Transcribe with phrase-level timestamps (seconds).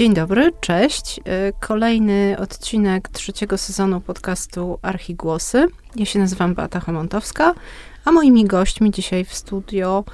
[0.00, 1.20] Dzień dobry, cześć.
[1.24, 5.66] E, kolejny odcinek trzeciego sezonu podcastu Archigłosy.
[5.96, 7.54] Ja się nazywam Beata Hamontowska,
[8.04, 10.04] a moimi gośćmi dzisiaj w studio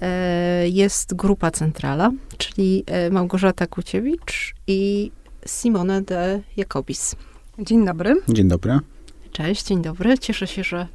[0.00, 5.10] e, jest Grupa Centrala, czyli e, Małgorzata Kuciewicz i
[5.46, 7.16] Simone de Jakobis.
[7.58, 8.16] Dzień dobry.
[8.28, 8.78] Dzień dobry.
[9.32, 10.18] Cześć, dzień dobry.
[10.18, 10.86] Cieszę się, że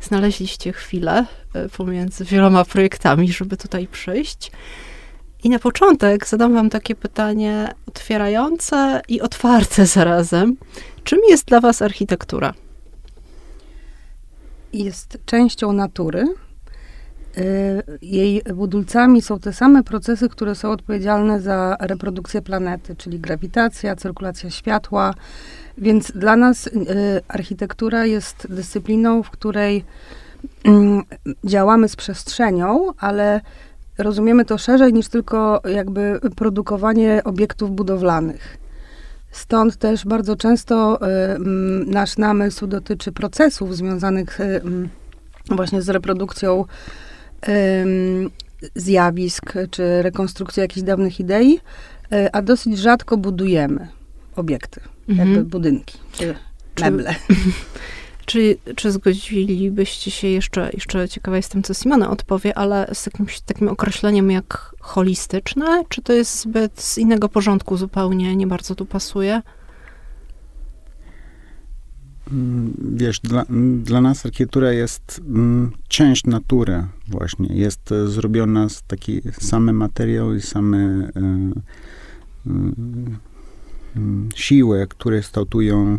[0.00, 1.26] znaleźliście chwilę
[1.76, 4.50] pomiędzy wieloma projektami, żeby tutaj przyjść.
[5.44, 10.56] I na początek zadam Wam takie pytanie otwierające i otwarte zarazem.
[11.04, 12.54] Czym jest dla Was architektura?
[14.72, 16.24] Jest częścią natury.
[17.38, 23.96] Y, jej budulcami są te same procesy, które są odpowiedzialne za reprodukcję planety, czyli grawitacja,
[23.96, 25.14] cyrkulacja światła.
[25.78, 26.70] Więc dla nas y,
[27.28, 29.84] architektura jest dyscypliną, w której
[30.64, 31.02] mm,
[31.44, 33.40] działamy z przestrzenią, ale
[33.98, 38.58] rozumiemy to szerzej niż tylko jakby produkowanie obiektów budowlanych.
[39.30, 41.38] Stąd też bardzo często y,
[41.86, 44.60] nasz namysł dotyczy procesów związanych y,
[45.50, 46.64] właśnie z reprodukcją
[47.48, 47.50] y,
[48.74, 51.60] zjawisk czy rekonstrukcją jakichś dawnych idei,
[52.32, 53.88] a dosyć rzadko budujemy
[54.36, 55.28] obiekty, mhm.
[55.28, 56.34] jakby budynki czy
[56.80, 57.14] meble.
[57.26, 57.34] Czy,
[58.76, 64.30] czy zgodzilibyście się jeszcze, jeszcze ciekawa jestem, co Simona odpowie, ale z jakimś takim określeniem
[64.30, 65.84] jak holistyczne?
[65.88, 69.42] Czy to jest zbyt z innego porządku zupełnie, nie bardzo tu pasuje?
[72.32, 73.44] Mm, wiesz, dla,
[73.82, 77.56] dla nas architektura jest mm, część natury właśnie.
[77.56, 81.10] Jest e, zrobiona z taki same materiał i same y,
[82.46, 82.50] y,
[84.34, 85.98] siły, które kształtują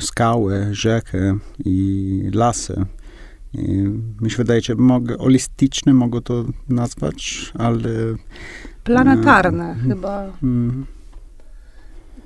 [0.00, 1.16] skały, rzeki
[1.64, 2.84] i lasy.
[4.20, 7.90] Mi się wydaje, że mogę, holistyczne mogę to nazwać, ale...
[8.84, 10.32] Planetarne e, chyba.
[10.42, 10.86] Mm.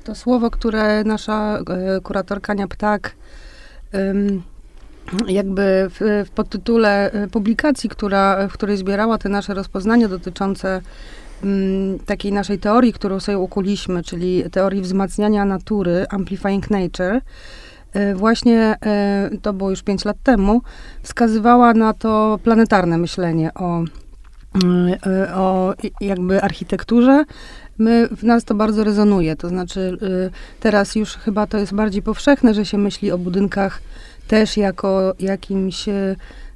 [0.05, 3.17] To słowo, które nasza e, kuratorka Nia Ptak
[5.27, 10.83] jakby w, w podtytule e, publikacji, która, w której zbierała te nasze rozpoznania dotyczące
[12.07, 17.21] takiej naszej teorii, którą sobie ukuliśmy, czyli teorii wzmacniania natury, Amplifying Nature,
[17.93, 20.63] e, właśnie e, to było już pięć lat temu,
[21.03, 23.85] wskazywała na to planetarne myślenie o,
[25.07, 27.25] e, o jakby architekturze.
[27.79, 29.99] My, w nas to bardzo rezonuje, to znaczy
[30.61, 33.83] teraz już chyba to jest bardziej powszechne, że się myśli o budynkach
[34.29, 35.87] też jako jakimś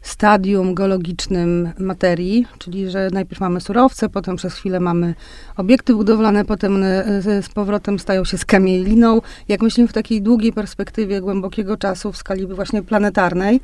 [0.03, 5.15] stadium geologicznym materii, czyli że najpierw mamy surowce, potem przez chwilę mamy
[5.57, 9.21] obiekty budowlane, potem one z powrotem stają się skamieliną.
[9.49, 13.61] Jak myślimy w takiej długiej perspektywie głębokiego czasu w skali właśnie planetarnej,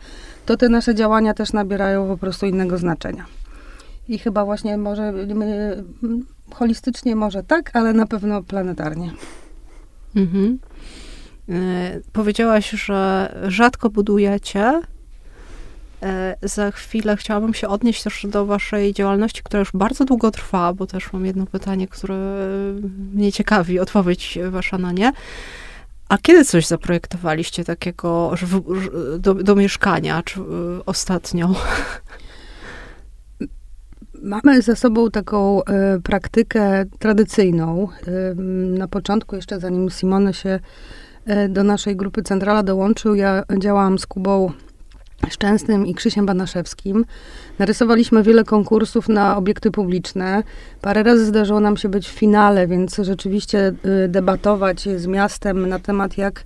[0.47, 3.27] to te nasze działania też nabierają po prostu innego znaczenia.
[4.09, 5.84] I chyba właśnie może my,
[6.55, 9.11] holistycznie może tak, ale na pewno planetarnie.
[10.17, 10.59] Mhm.
[11.49, 14.94] E, powiedziałaś, że rzadko budujecie, E,
[16.42, 20.87] za chwilę chciałabym się odnieść też do waszej działalności, która już bardzo długo trwa, bo
[20.87, 22.16] też mam jedno pytanie, które
[23.15, 25.12] mnie ciekawi, odpowiedź wasza na nie.
[26.09, 28.34] A kiedy coś zaprojektowaliście takiego
[29.19, 30.44] do, do mieszkania, czy y,
[30.87, 31.54] ostatnio?
[34.22, 37.88] Mamy za sobą taką y, praktykę tradycyjną.
[38.78, 40.60] Na początku, jeszcze zanim Simone się
[41.48, 44.53] do naszej grupy Centrala dołączył, ja działałam z Kubą
[45.31, 47.05] Szczęsnym i Krzysiem Banaszewskim.
[47.59, 50.43] Narysowaliśmy wiele konkursów na obiekty publiczne.
[50.81, 53.75] Parę razy zdarzyło nam się być w finale, więc rzeczywiście
[54.05, 56.45] y, debatować z miastem na temat, jak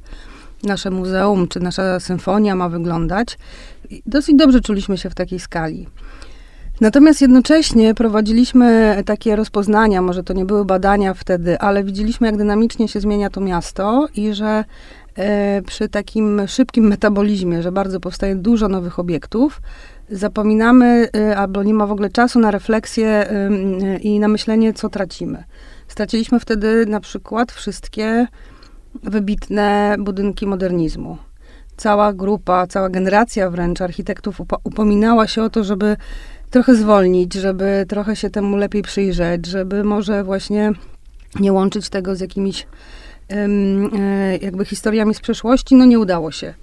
[0.62, 3.39] nasze muzeum czy nasza symfonia ma wyglądać.
[4.06, 5.87] Dosyć dobrze czuliśmy się w takiej skali.
[6.81, 12.89] Natomiast jednocześnie prowadziliśmy takie rozpoznania, może to nie były badania wtedy, ale widzieliśmy, jak dynamicznie
[12.89, 14.65] się zmienia to miasto i że
[15.66, 19.60] przy takim szybkim metabolizmie, że bardzo powstaje dużo nowych obiektów,
[20.10, 23.26] zapominamy e, albo nie ma w ogóle czasu na refleksję
[24.00, 25.44] i na myślenie, co tracimy.
[25.88, 28.26] Straciliśmy wtedy na przykład wszystkie
[29.03, 31.16] wybitne budynki modernizmu.
[31.76, 35.97] Cała grupa, cała generacja wręcz architektów upominała się o to, żeby
[36.50, 40.72] trochę zwolnić, żeby trochę się temu lepiej przyjrzeć, żeby może właśnie
[41.41, 42.66] nie łączyć tego z jakimiś E,
[44.41, 46.54] jakby historiami z przeszłości, no nie udało się.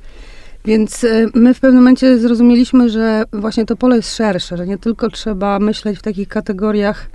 [0.65, 4.77] Więc e, my w pewnym momencie zrozumieliśmy, że właśnie to pole jest szersze, że nie
[4.77, 7.09] tylko trzeba myśleć w takich kategoriach,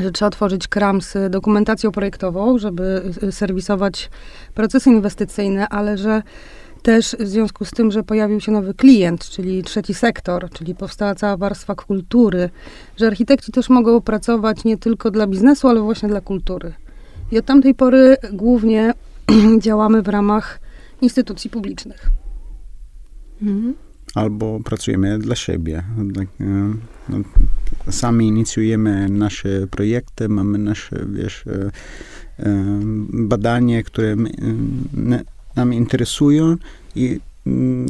[0.00, 4.10] że trzeba tworzyć KRAMS, dokumentacją projektową, żeby e, serwisować
[4.54, 6.22] procesy inwestycyjne, ale że
[6.82, 11.14] też w związku z tym, że pojawił się nowy klient, czyli trzeci sektor, czyli powstała
[11.14, 12.50] cała warstwa kultury,
[12.96, 16.72] że architekci też mogą pracować nie tylko dla biznesu, ale właśnie dla kultury.
[17.30, 18.94] I od tamtej pory głównie
[19.58, 20.60] działamy w ramach
[21.02, 22.10] instytucji publicznych.
[23.42, 23.74] Mhm.
[24.14, 25.82] Albo pracujemy dla siebie.
[26.14, 26.74] Tak, e,
[27.08, 27.18] no,
[27.90, 31.70] sami inicjujemy nasze projekty, mamy nasze, wiesz, e,
[32.38, 34.16] e, badania, które
[35.56, 36.56] nam interesują
[36.94, 37.20] i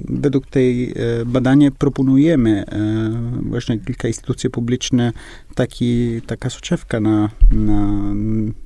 [0.08, 0.94] według tej
[1.26, 2.64] badania proponujemy
[3.42, 5.14] właśnie kilka instytucji publicznych
[5.54, 8.12] taki, taka soczewka na, na,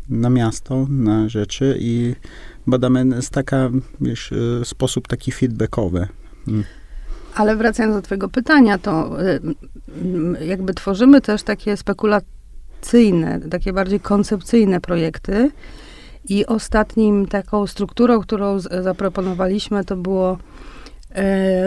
[0.09, 2.15] na miasto, na rzeczy i
[2.67, 3.71] badamy z taka,
[4.01, 4.35] wiesz,
[4.65, 6.09] sposób taki feedbackowy.
[6.49, 6.65] Mm.
[7.35, 9.17] Ale wracając do twojego pytania, to
[10.47, 15.51] jakby tworzymy też takie spekulacyjne, takie bardziej koncepcyjne projekty.
[16.29, 20.39] I ostatnim taką strukturą, którą zaproponowaliśmy, to było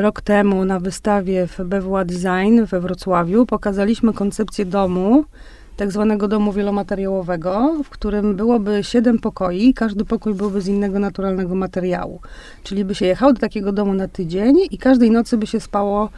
[0.02, 3.46] rok temu na wystawie w BWA Design we Wrocławiu.
[3.46, 5.26] Pokazaliśmy koncepcję domu,
[5.78, 11.56] tak zwanego domu wielomateriałowego, w którym byłoby siedem pokoi, każdy pokój byłby z innego naturalnego
[11.56, 12.20] materiału.
[12.64, 16.10] Czyli by się jechało do takiego domu na tydzień i każdej nocy by się spało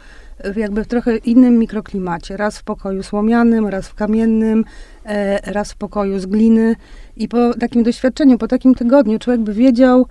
[0.44, 2.36] w jakby w trochę innym mikroklimacie.
[2.36, 4.64] Raz w pokoju słomianym, raz w kamiennym,
[5.04, 6.76] e, raz w pokoju z gliny.
[7.16, 10.06] I po takim doświadczeniu, po takim tygodniu człowiek by wiedział,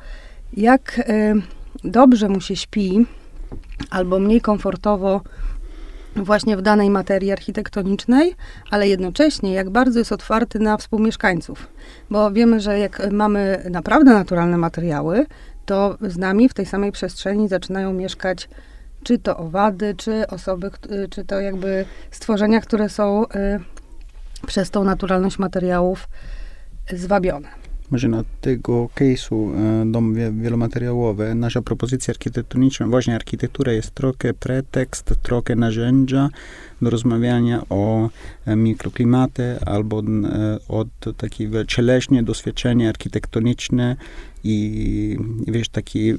[0.53, 1.33] jak e,
[1.83, 3.05] dobrze mu się śpi,
[3.89, 5.21] albo mniej komfortowo
[6.15, 8.35] właśnie w danej materii architektonicznej,
[8.71, 11.67] ale jednocześnie jak bardzo jest otwarty na współmieszkańców.
[12.09, 15.25] Bo wiemy, że jak mamy naprawdę naturalne materiały,
[15.65, 18.49] to z nami w tej samej przestrzeni zaczynają mieszkać
[19.03, 20.71] czy to owady, czy osoby,
[21.09, 23.27] czy to jakby stworzenia, które są y,
[24.47, 26.07] przez tą naturalność materiałów
[26.93, 27.68] zwabione.
[27.91, 35.13] Może na tego case'u e, dom wielomateriałowy, nasza propozycja architektoniczna, właśnie architektura jest trochę pretekst,
[35.23, 36.29] trochę narzędzia
[36.81, 38.09] do rozmawiania o
[38.45, 40.03] e, mikroklimaty albo e,
[40.67, 40.87] od
[41.17, 43.95] takiego cieleśnie doświadczenie architektoniczne
[44.43, 46.15] i wiesz, takie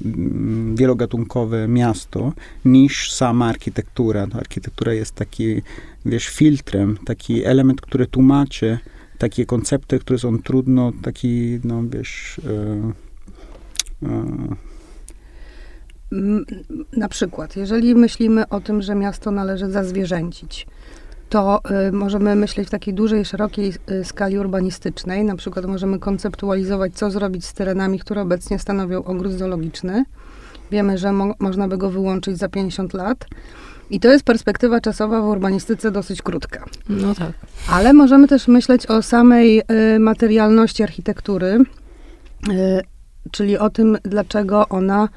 [0.75, 2.33] wielogatunkowe miasto
[2.65, 4.27] niż sama architektura.
[4.33, 5.61] Architektura jest taki,
[6.05, 8.77] wiesz, filtrem, taki element, który tłumaczy
[9.21, 12.41] takie koncepty, które są trudno, taki, no wiesz...
[14.03, 14.25] E, e,
[16.97, 20.67] na przykład, jeżeli myślimy o tym, że miasto należy zazwierzęcić,
[21.29, 25.23] to y, możemy myśleć w takiej dużej, szerokiej y, skali urbanistycznej.
[25.23, 30.03] Na przykład możemy konceptualizować, co zrobić z terenami, które obecnie stanowią ogród zoologiczny.
[30.71, 33.25] Wiemy, że mo można by go wyłączyć za 50 lat.
[33.91, 36.65] I to jest perspektywa czasowa w urbanistyce dosyć krótka.
[36.89, 37.31] No tak.
[37.69, 39.61] Ale możemy też myśleć o samej
[39.95, 41.59] y, materialności architektury,
[42.49, 42.81] y,
[43.31, 45.09] czyli o tym, dlaczego ona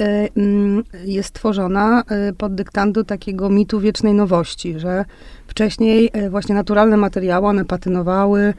[0.00, 0.04] y,
[0.36, 5.04] mm, jest tworzona y, pod dyktando takiego mitu wiecznej nowości, że
[5.46, 8.54] wcześniej y, właśnie naturalne materiały, one patynowały,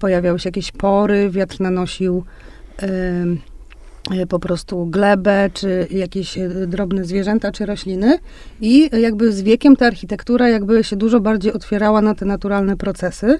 [0.00, 2.24] pojawiały się jakieś pory, wiatr nanosił
[4.28, 8.18] po prostu glebę, czy jakieś e, drobne zwierzęta, czy rośliny.
[8.60, 13.38] I jakby z wiekiem ta architektura jakby się dużo bardziej otwierała na te naturalne procesy.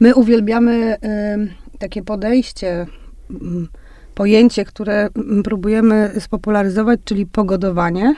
[0.00, 2.86] My uwielbiamy y, takie podejście,
[3.30, 3.34] y,
[4.14, 5.08] pojęcie, które
[5.44, 8.14] próbujemy spopularyzować, czyli pogodowanie.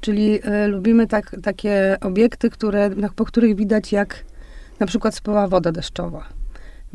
[0.00, 4.24] Czyli y, lubimy tak, takie obiekty, które, po których widać, jak
[4.80, 6.28] na przykład spływa woda deszczowa.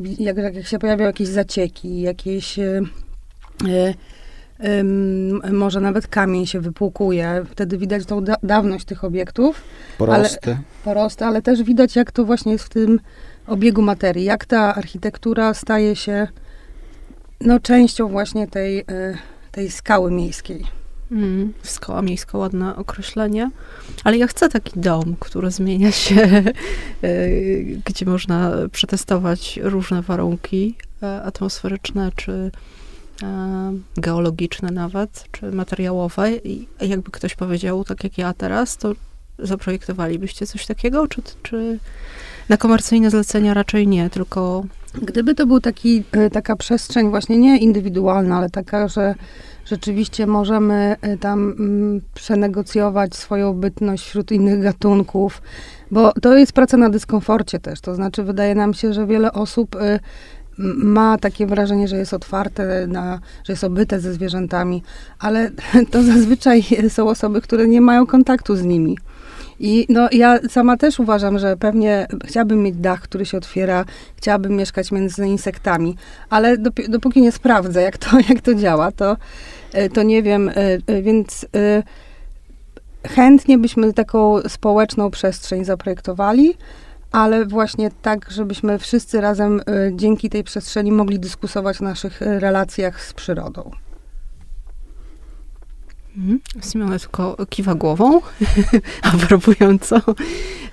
[0.00, 2.82] Jak, jak się pojawiają jakieś zacieki, jakieś Y,
[5.52, 7.44] może nawet kamień się wypłukuje.
[7.50, 9.62] Wtedy widać tą da dawność tych obiektów.
[9.98, 10.50] Porosty.
[10.50, 13.00] Ale, porosty, ale też widać, jak to właśnie jest w tym
[13.46, 14.24] obiegu materii.
[14.24, 16.28] Jak ta architektura staje się
[17.40, 18.84] no, częścią właśnie tej, y,
[19.52, 20.64] tej skały miejskiej.
[21.12, 23.50] Mm, skała miejska, ładne określenie.
[24.04, 26.14] Ale ja chcę taki dom, który zmienia się,
[27.04, 30.74] y, gdzie można przetestować różne warunki
[31.24, 32.81] atmosferyczne, czy E,
[33.96, 36.32] geologiczne nawet, czy materiałowe.
[36.36, 38.92] I jakby ktoś powiedział, tak jak ja teraz, to
[39.38, 41.78] zaprojektowalibyście coś takiego, czy, czy
[42.48, 44.64] na komercyjne zlecenia raczej nie, tylko...
[44.94, 49.14] Gdyby to był taki, e, taka przestrzeń właśnie nie indywidualna, ale taka, że
[49.66, 55.42] rzeczywiście możemy e, tam mm, przenegocjować swoją bytność wśród innych gatunków,
[55.90, 59.76] bo to jest praca na dyskomforcie też, to znaczy wydaje nam się, że wiele osób
[60.58, 64.82] ma takie wrażenie, że jest otwarte, na, że jest obyte ze zwierzętami,
[65.18, 65.50] ale
[65.90, 68.96] to zazwyczaj są osoby, które nie mają kontaktu z nimi.
[69.60, 73.84] I no, ja sama też uważam, że pewnie chciałabym mieć dach, który się otwiera,
[74.16, 75.96] chciałabym mieszkać między insektami,
[76.30, 79.16] ale dopóki nie sprawdzę, jak to, jak to działa, to,
[79.72, 80.54] e, to nie wiem, e,
[80.86, 81.46] e, więc
[83.06, 86.54] chętnie byśmy taką społeczną przestrzeń zaprojektowali,
[87.12, 92.40] ale właśnie tak, żebyśmy wszyscy razem y, dzięki tej przestrzeni mogli dyskutować w naszych y,
[92.40, 93.70] relacjach z przyrodą.
[96.16, 96.40] Mhm.
[96.62, 98.20] Simona tylko kiwa głową,
[99.12, 99.96] aprobująco.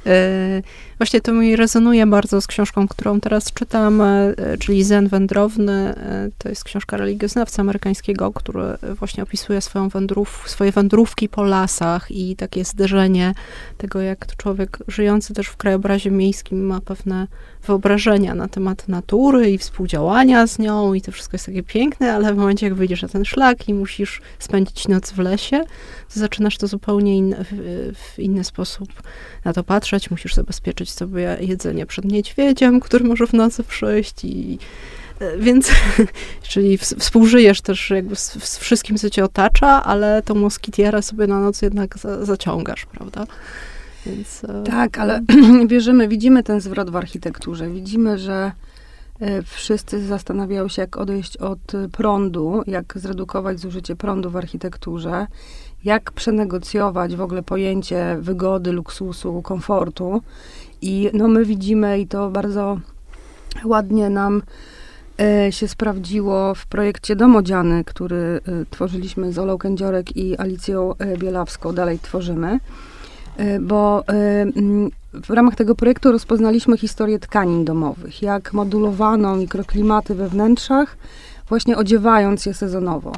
[0.05, 0.62] E,
[1.00, 5.74] właśnie to mi rezonuje bardzo z książką, którą teraz czytam, e, czyli Zen Wędrowny.
[5.74, 8.63] E, to jest książka religioznawcy amerykańskiego, który
[9.00, 13.34] właśnie opisuje swoją wędrów, swoje wędrówki po lasach i takie zderzenie
[13.77, 17.27] tego, jak człowiek żyjący też w krajobrazie miejskim ma pewne
[17.63, 22.34] wyobrażenia na temat natury i współdziałania z nią i to wszystko jest takie piękne, ale
[22.34, 25.63] w momencie, jak wyjdziesz na ten szlak i musisz spędzić noc w lesie,
[26.13, 28.89] to zaczynasz to zupełnie in, w, w inny sposób
[29.46, 30.12] na to patrzeć.
[30.12, 34.60] Musisz zabezpieczyć sobie jedzenie przed niedźwiedziem, który może w nocy przyjść i
[35.19, 35.72] e, więc,
[36.50, 41.39] czyli współżyjesz też jakby z, z, wszystkim, co cię otacza, ale tą moskitierę sobie na
[41.39, 43.25] noc jednak za, zaciągasz, prawda?
[44.05, 45.22] Więc, e, tak, ale
[45.67, 47.69] wierzymy, widzimy ten zwrot w architekturze.
[47.69, 48.51] Widzimy, że
[49.19, 51.60] e, wszyscy zastanawiają się, jak odejść od
[51.91, 55.27] prądu, jak zredukować zużycie prądu w architekturze,
[55.84, 60.22] jak przenegocjować w ogóle pojęcie wygody, luksusu, komfortu.
[60.81, 62.79] I no, my widzimy, i to bardzo
[63.65, 64.41] ładnie nam
[65.19, 72.00] e, się sprawdziło w projekcie Domodziany, który tworzyliśmy z Olą Kędziorek i Alicją Bielawską, dalej
[72.00, 72.59] tworzymy
[73.39, 74.45] E, bo e,
[75.13, 80.98] w ramach tego projektu rozpoznaliśmy historię tkanin domowych, jak modulowano mikroklimaty we wnętrzach,
[81.50, 83.12] właśnie odziewając je sezonowo.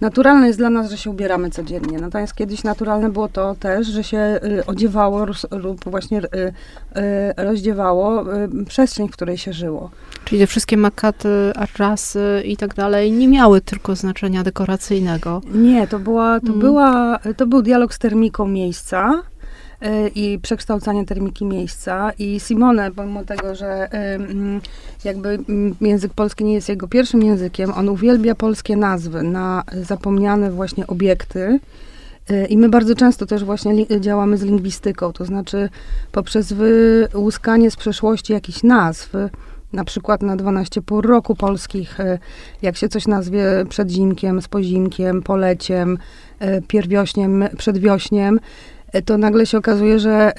[0.00, 4.04] Naturalne jest dla nas, że się ubieramy codziennie, natomiast kiedyś naturalne było to też, że
[4.04, 6.52] się y, odziewało lub właśnie y, y,
[7.36, 8.24] rozdziewało
[8.68, 9.90] przestrzeń, w której się żyło.
[10.24, 15.40] Czyli te wszystkie makaty, arrasy i tak dalej nie miały tylko znaczenia dekoracyjnego.
[15.54, 16.58] Nie, to, była, to, mm.
[16.58, 19.22] była, to był dialog z termiką miejsca,
[20.14, 22.12] i przekształcanie termiki miejsca.
[22.18, 23.88] I Simone, pomimo tego, że
[25.04, 25.38] jakby
[25.80, 31.60] język polski nie jest jego pierwszym językiem, on uwielbia polskie nazwy na zapomniane właśnie obiekty.
[32.30, 35.68] E, I my bardzo często też właśnie działamy z lingwistyką, to znaczy
[36.12, 39.12] poprzez wyłuskanie z przeszłości jakichś nazw,
[39.72, 41.98] na przykład na 12 pór roku polskich,
[42.62, 45.98] jak się coś nazwie przedzimkiem, spozimkiem, poleciem,
[46.68, 48.40] pierwiośniem, przedwiośniem,
[49.02, 50.32] to nagle się okazuje, że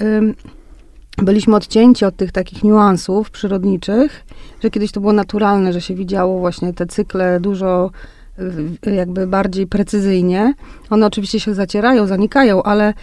[1.22, 4.24] byliśmy odcięci od tych takich niuansów przyrodniczych,
[4.62, 7.90] że kiedyś to było naturalne, że się widziało właśnie te cykle dużo
[8.92, 10.54] jakby bardziej precyzyjnie.
[10.90, 12.94] One oczywiście się zacierają, zanikają, ale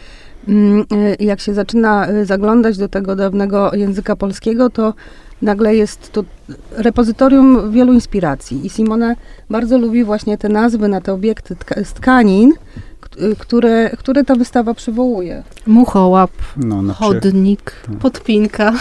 [0.48, 4.93] mm, e, jak się zaczyna zaglądać do tego dawnego języka polskiego, to
[5.41, 6.24] nagle jest to
[6.72, 8.65] repozytorium wielu inspiracji.
[8.65, 9.15] I Simone
[9.50, 12.92] bardzo lubi właśnie te nazwy na te obiekty z tkanin, Y,
[13.39, 15.43] które, które ta wystawa przywołuje.
[15.67, 17.98] Muchołap, no, chodnik, tak.
[17.98, 18.74] podpinka.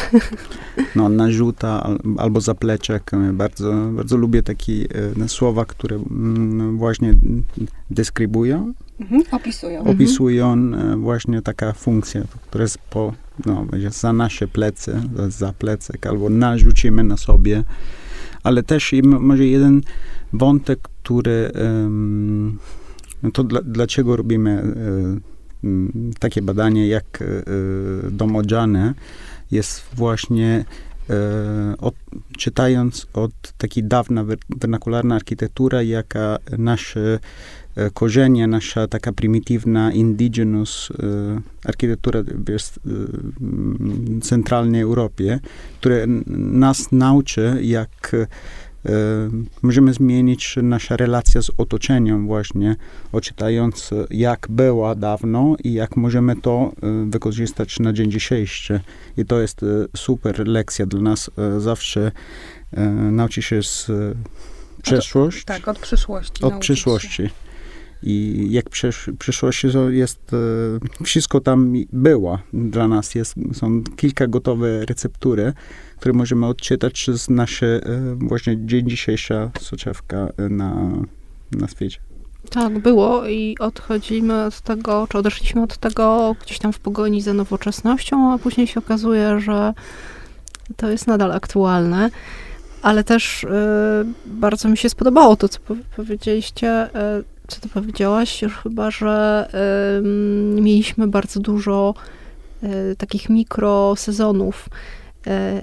[0.96, 3.10] No, narzuta albo zapleczek.
[3.32, 4.72] Bardzo, bardzo lubię takie
[5.24, 7.14] e, słowa, które mm, właśnie
[7.90, 8.72] deskrybują.
[9.00, 9.84] Mhm, opisują.
[9.84, 13.12] Opisują e, właśnie taka funkcja, która jest po,
[13.46, 17.64] no, za nasze plecy, za plecek, albo narzucimy na sobie.
[18.42, 19.80] Ale też może jeden
[20.32, 22.58] wątek, który um,
[23.22, 25.68] no to dla, dlaczego robimy e,
[26.18, 27.24] takie badanie jak e,
[28.10, 28.94] domodziane?
[29.50, 30.64] Jest właśnie
[31.10, 31.14] e,
[31.78, 31.94] od,
[32.38, 37.18] czytając od takiej dawna wernakularna architektura, jaka nasze
[37.94, 40.92] korzenie, nasza taka prymitywna indigenous
[41.64, 42.68] architektura w
[44.22, 45.40] centralnej Europie,
[45.80, 48.16] które nas nauczy, jak
[49.62, 52.76] Możemy zmienić nasza relacja z otoczeniem właśnie,
[53.12, 56.72] odczytając jak była dawno i jak możemy to
[57.06, 58.80] wykorzystać na dzień dzisiejszy.
[59.16, 59.60] I to jest
[59.96, 61.30] super lekcja dla nas.
[61.58, 62.12] Zawsze
[63.10, 63.90] nauczyć się z
[64.82, 65.44] przeszłości.
[65.44, 66.44] Tak, od przyszłości.
[66.44, 67.30] Od przyszłości.
[68.02, 70.30] I jak przysz, przyszłości jest,
[71.04, 73.14] wszystko tam było dla nas.
[73.14, 75.52] Jest, są kilka gotowe receptury,
[75.96, 80.90] które możemy odczytać przez nasze e, właśnie dzień dzisiejsza soczewka e, na,
[81.52, 81.98] na świecie.
[82.50, 87.32] Tak, było i odchodzimy od tego, czy odeszliśmy od tego gdzieś tam w pogoni za
[87.34, 89.74] nowoczesnością, a później się okazuje, że
[90.76, 92.10] to jest nadal aktualne.
[92.82, 93.48] Ale też y,
[94.26, 95.58] bardzo mi się spodobało to, co
[95.96, 99.48] powiedzieliście, y, co ty powiedziałaś, chyba, że
[100.58, 101.94] y, mieliśmy bardzo dużo
[102.98, 104.68] takich mikrosezonów
[105.26, 105.62] E,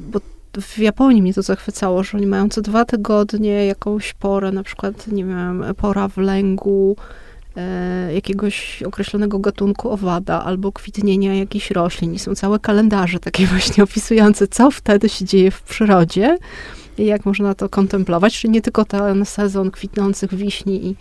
[0.00, 0.20] bo
[0.60, 5.06] w Japonii mnie to zachwycało, że oni mają co dwa tygodnie jakąś porę, na przykład,
[5.06, 7.27] nie wiem, pora wlęgu, e,
[8.14, 12.14] jakiegoś określonego gatunku owada albo kwitnienia jakichś roślin.
[12.14, 16.38] I są całe kalendarze takie właśnie opisujące, co wtedy się dzieje w przyrodzie
[16.98, 18.40] i jak można to kontemplować.
[18.40, 20.94] Czyli nie tylko ten sezon kwitnących wiśni i e,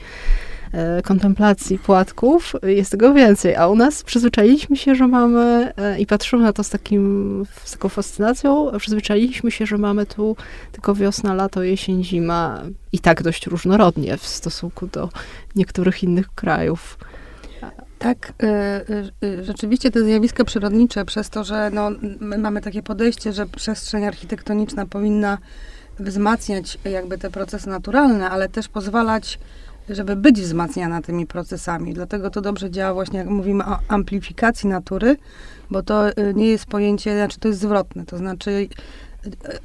[1.04, 3.56] kontemplacji płatków, jest tego więcej.
[3.56, 7.72] A u nas przyzwyczailiśmy się, że mamy, e, i patrzymy na to z, takim, z
[7.72, 10.36] taką fascynacją, przyzwyczailiśmy się, że mamy tu
[10.72, 15.10] tylko wiosna, lato, jesień, zima i tak dość różnorodnie w stosunku do
[15.56, 16.98] niektórych innych krajów.
[18.00, 18.34] Tak,
[19.24, 24.06] y, rzeczywiście te zjawiska przyrodnicze, przez to, że no, my mamy takie podejście, że przestrzeń
[24.06, 25.38] architektoniczna powinna
[26.00, 29.40] wzmacniać jakby te procesy naturalne, ale też pozwalać,
[29.90, 31.94] żeby być wzmacniana tymi procesami.
[31.94, 35.18] Dlatego to dobrze działa właśnie, jak mówimy o amplifikacji natury,
[35.72, 36.04] bo to
[36.34, 38.68] nie jest pojęcie, znaczy to jest zwrotne, to znaczy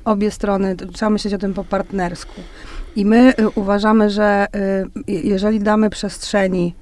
[0.05, 2.41] obie strony, trzeba myśleć o tym po partnersku.
[2.97, 4.47] I my uważamy, że
[5.07, 6.75] jeżeli damy przestrzeni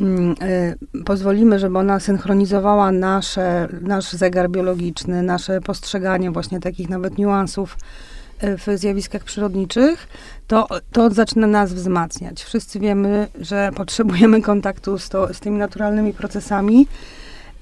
[0.00, 7.18] Mm, y, pozwolimy, żeby ona synchronizowała nasze, nasz zegar biologiczny, nasze postrzeganie właśnie takich nawet
[7.18, 8.11] niuansów y,
[8.42, 10.08] w zjawiskach przyrodniczych,
[10.46, 12.42] to, to zaczyna nas wzmacniać.
[12.42, 16.86] Wszyscy wiemy, że potrzebujemy kontaktu z, to, z tymi naturalnymi procesami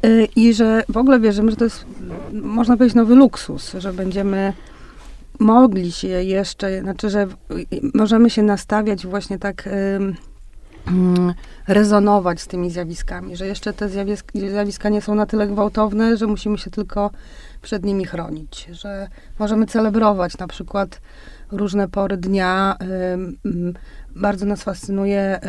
[0.05, 1.85] y, i że w ogóle wierzymy, że to jest,
[2.33, 4.53] można powiedzieć, nowy luksus, że będziemy
[5.39, 7.27] mogli się jeszcze, znaczy, że
[7.95, 9.69] możemy się nastawiać właśnie tak
[10.87, 11.35] Mm,
[11.69, 13.89] rezonować z tymi zjawiskami, że jeszcze te
[14.35, 17.11] zjawiska nie są na tyle gwałtowne, że musimy się tylko
[17.63, 21.01] przed nimi chronić, że możemy celebrować na przykład
[21.53, 22.77] różne pory dnia.
[24.17, 25.41] Bardzo nas fascynuje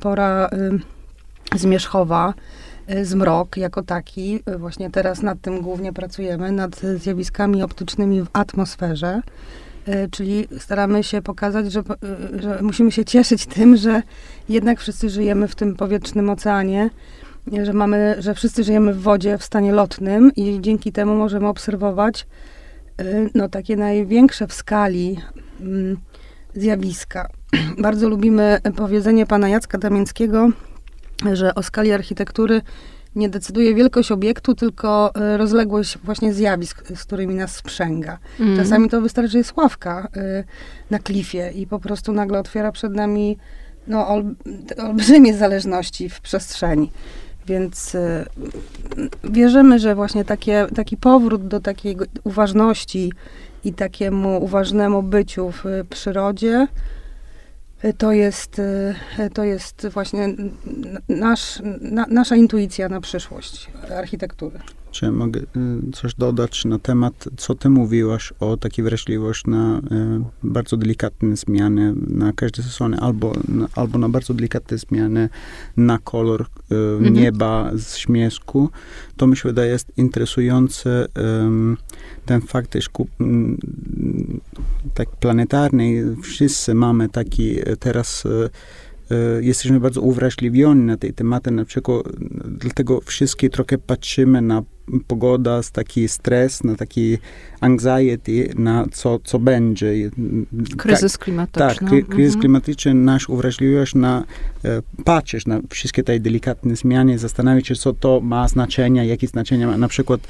[0.00, 0.50] pora
[1.56, 2.34] zmierzchowa,
[2.90, 4.42] y, zmrok jako taki.
[4.58, 9.22] Właśnie teraz nad tym głównie pracujemy, nad zjawiskami optycznymi w atmosferze.
[9.88, 14.02] E, czyli staramy się pokazać, że, e, że musimy się cieszyć tym, że
[14.48, 16.90] jednak wszyscy żyjemy w tym powietrznym oceanie,
[17.62, 22.26] że mamy, że wszyscy żyjemy w wodzie w stanie lotnym i dzięki temu możemy obserwować
[22.98, 25.18] e, no, takie największe w skali
[25.60, 25.96] mm,
[26.54, 27.28] zjawiska.
[27.78, 30.50] Bardzo lubimy powiedzenie pana Jacka Damińskiego,
[31.32, 32.60] że o skali architektury
[33.14, 38.18] nie decyduje wielkość obiektu, tylko e, rozległość właśnie zjawisk, z którymi nas sprzęga.
[38.40, 38.56] Mm.
[38.56, 40.44] Czasami to wystarczy, że jest ławka y,
[40.90, 43.38] na klifie i po prostu nagle otwiera przed nami
[43.86, 44.24] no, ol,
[44.78, 46.90] olbrzymie zależności w przestrzeni.
[47.48, 48.24] Więc y,
[49.24, 53.12] wierzymy, że właśnie takie, taki powrót do takiej uważności
[53.64, 56.66] i takiemu uważnemu byciu w przyrodzie
[57.98, 58.58] to jest,
[59.18, 60.28] e, to jest właśnie
[61.08, 64.58] nasz, na, nasza intuicja na przyszłość architektury.
[64.90, 65.46] Czy mogę y,
[65.92, 69.80] coś dodać na temat, co ty mówiłaś o takiej wrażliwości na y,
[70.42, 73.32] bardzo delikatne zmiany na każdy sezon, albo,
[73.74, 75.28] albo na bardzo delikatne zmiany
[75.76, 77.14] na kolor y, mhm.
[77.14, 78.70] nieba z śmiesku.
[79.16, 81.06] To mi się wydaje jest interesujące
[82.26, 82.88] ten fakt, że
[84.94, 88.24] tak planetarny, wszyscy mamy taki teraz
[89.40, 92.02] jesteśmy bardzo uwrażliwieni na tej tematy, na przykład
[92.44, 94.62] dlatego wszystkie trochę patrzymy na
[95.06, 97.18] pogoda, z taki stres, na taki
[97.60, 100.10] anxiety, na co, co będzie.
[100.76, 101.68] Kryzys tak, klimatyczny.
[101.68, 102.40] Tak, kry, kryzys mhm.
[102.40, 104.24] klimatyczny nasz uwrażliwiasz na,
[104.64, 109.66] e, patrzysz na wszystkie te delikatne zmiany, zastanawiać się, co to ma znaczenie, jakie znaczenie
[109.66, 110.20] ma na przykład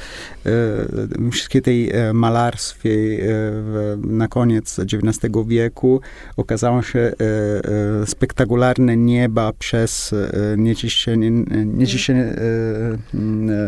[0.47, 6.01] e, wszystkie te e, malarstwie e, na koniec XIX wieku
[6.37, 7.13] okazało się e,
[8.03, 11.31] e, spektakularne nieba przez e, nieczyszczenie,
[11.65, 12.35] nieczyszczenie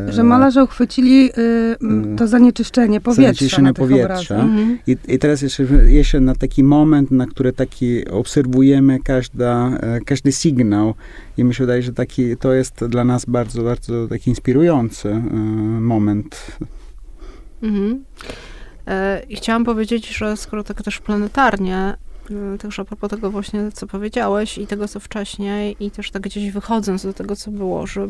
[0.08, 2.16] że malarze uchwycili y, mm.
[2.16, 4.34] to zanieczyszczenie powietrza Zanieczyszczenie powietrza.
[4.34, 4.78] Mhm.
[4.86, 10.32] I, I teraz jeszcze, jeszcze na taki moment, na który taki obserwujemy każda, e, każdy
[10.32, 10.94] sygnał
[11.36, 15.20] i mi się wydaje, że taki, to jest dla nas bardzo, bardzo taki inspirujący y,
[15.80, 16.56] moment.
[17.62, 18.04] Mhm.
[18.86, 21.94] E, I chciałam powiedzieć, że skoro tak też planetarnie,
[22.58, 26.50] też a propos tego właśnie, co powiedziałeś i tego, co wcześniej i też tak gdzieś
[26.50, 28.08] wychodząc do tego, co było, że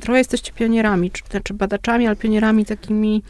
[0.00, 3.22] trochę jesteście pionierami, czy, znaczy badaczami, ale pionierami takimi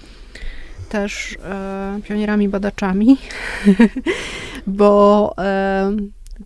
[0.89, 3.17] też e, pionierami badaczami,
[4.67, 5.97] bo e,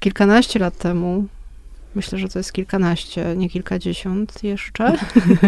[0.01, 1.25] kilkanaście lat temu,
[1.95, 4.97] myślę, że to jest kilkanaście, nie kilkadziesiąt jeszcze,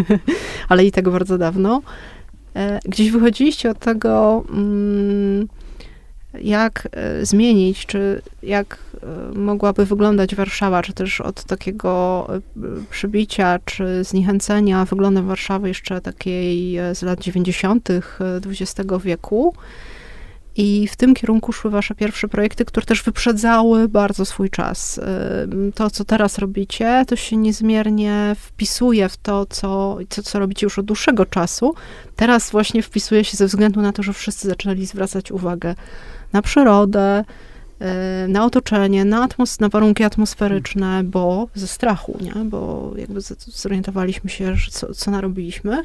[0.68, 1.82] ale i tego bardzo dawno,
[2.54, 5.48] e, gdzieś wychodziliście od tego, mm,
[6.42, 12.40] jak e, zmienić, czy jak e, mogłaby wyglądać Warszawa, czy też od takiego e,
[12.90, 17.88] przybicia, czy zniechęcenia wyglądem Warszawy jeszcze takiej z lat 90.
[18.46, 19.54] XX wieku.
[20.56, 25.00] I w tym kierunku szły wasze pierwsze projekty, które też wyprzedzały bardzo swój czas.
[25.74, 30.78] To, co teraz robicie, to się niezmiernie wpisuje w to, co, co, co robicie już
[30.78, 31.74] od dłuższego czasu.
[32.16, 35.74] Teraz właśnie wpisuje się ze względu na to, że wszyscy zaczęli zwracać uwagę
[36.34, 37.24] na przyrodę,
[38.24, 42.44] y, na otoczenie, na, atmos- na warunki atmosferyczne, bo ze strachu, nie?
[42.44, 45.84] bo jakby zorientowaliśmy się, że co, co narobiliśmy.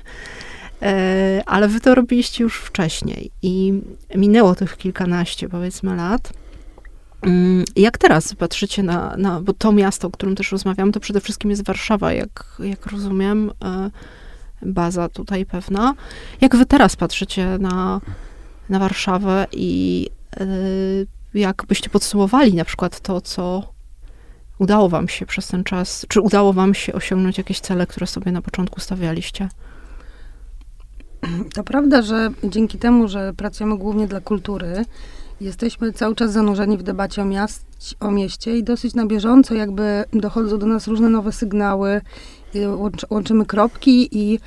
[0.81, 3.81] E, ale wy to robiliście już wcześniej i
[4.15, 6.33] minęło tych kilkanaście, powiedzmy, lat.
[7.21, 11.21] Mm, jak teraz patrzycie na, na, bo to miasto, o którym też rozmawiamy, to przede
[11.21, 13.89] wszystkim jest Warszawa, jak, jak rozumiem, e,
[14.61, 15.93] baza tutaj pewna.
[16.41, 18.01] Jak wy teraz patrzycie na,
[18.69, 20.45] na Warszawę i e,
[21.33, 23.73] jak byście podsumowali na przykład to, co
[24.59, 28.31] udało wam się przez ten czas, czy udało wam się osiągnąć jakieś cele, które sobie
[28.31, 29.49] na początku stawialiście?
[31.53, 34.85] To prawda, że dzięki temu, że pracujemy głównie dla kultury,
[35.41, 37.65] jesteśmy cały czas zanurzeni w debacie o, miast,
[37.99, 42.01] o mieście i dosyć na bieżąco jakby dochodzą do nas różne nowe sygnały,
[43.09, 44.39] łączymy kropki i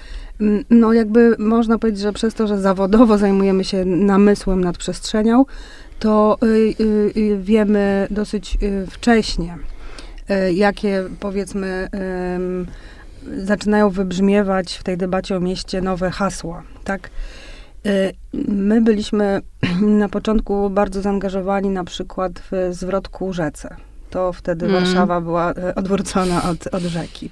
[0.71, 5.45] no jakby można powiedzieć, że przez to, że zawodowo zajmujemy się namysłem nad przestrzenią,
[5.99, 8.59] to y, y, y, wiemy dosyć
[8.91, 9.59] wcześnie,
[10.55, 11.89] jakie powiedzmy
[13.37, 17.11] zaczynają wybrzmiewać w tej debacie o mieście nowe hasła, tak?
[18.49, 19.41] My byliśmy
[20.03, 23.77] na początku bardzo zaangażowani na przykład w zwrot ku rzece.
[24.11, 24.81] To wtedy mm.
[24.81, 27.31] Warszawa była odwrócona od, od rzeki.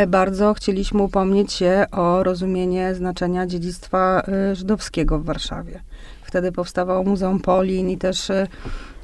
[0.00, 5.80] Y, bardzo chcieliśmy upomnieć się o rozumienie znaczenia dziedzictwa żydowskiego w Warszawie.
[6.22, 8.28] Wtedy powstawało Muzeum Polin i też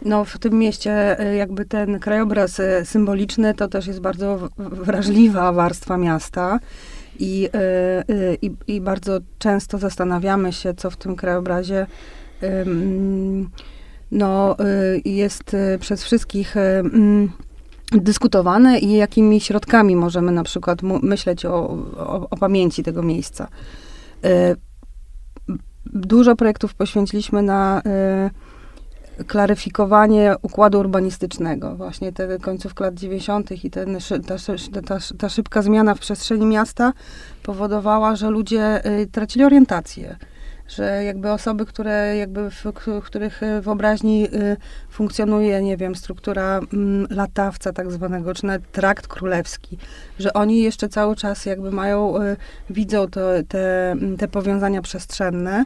[0.02, 6.61] no, w tym mieście jakby ten krajobraz symboliczny to też jest bardzo wrażliwa warstwa miasta.
[7.18, 7.48] I,
[8.42, 11.87] i, i bardzo często zastanawiamy się, co w tym krajobrazie
[14.11, 14.57] no,
[15.04, 16.54] jest przez wszystkich
[17.92, 21.55] dyskutowane i jakimi środkami możemy na przykład myśleć o,
[21.97, 23.49] o, o pamięci tego miejsca.
[25.87, 27.83] Dużo projektów poświęciliśmy na
[29.27, 31.77] klaryfikowanie układu urbanistycznego.
[31.77, 33.64] Właśnie te końcówki lat 90.
[33.64, 34.37] i ten, ta,
[34.87, 36.92] ta, ta, szybka zmiana w przestrzeni miasta
[37.42, 40.16] powodowała, że ludzie y, tracili orientację.
[40.68, 42.72] Że jakby osoby, które jakby w,
[43.05, 44.57] których wyobraźni y,
[44.90, 49.79] funkcjonuje, nie wiem, struktura mm, latawca tak zwanego, czy nawet trakt królewski,
[50.18, 52.37] że oni jeszcze cały czas jakby mają, y,
[52.70, 55.64] widzą te, te, te powiązania przestrzenne,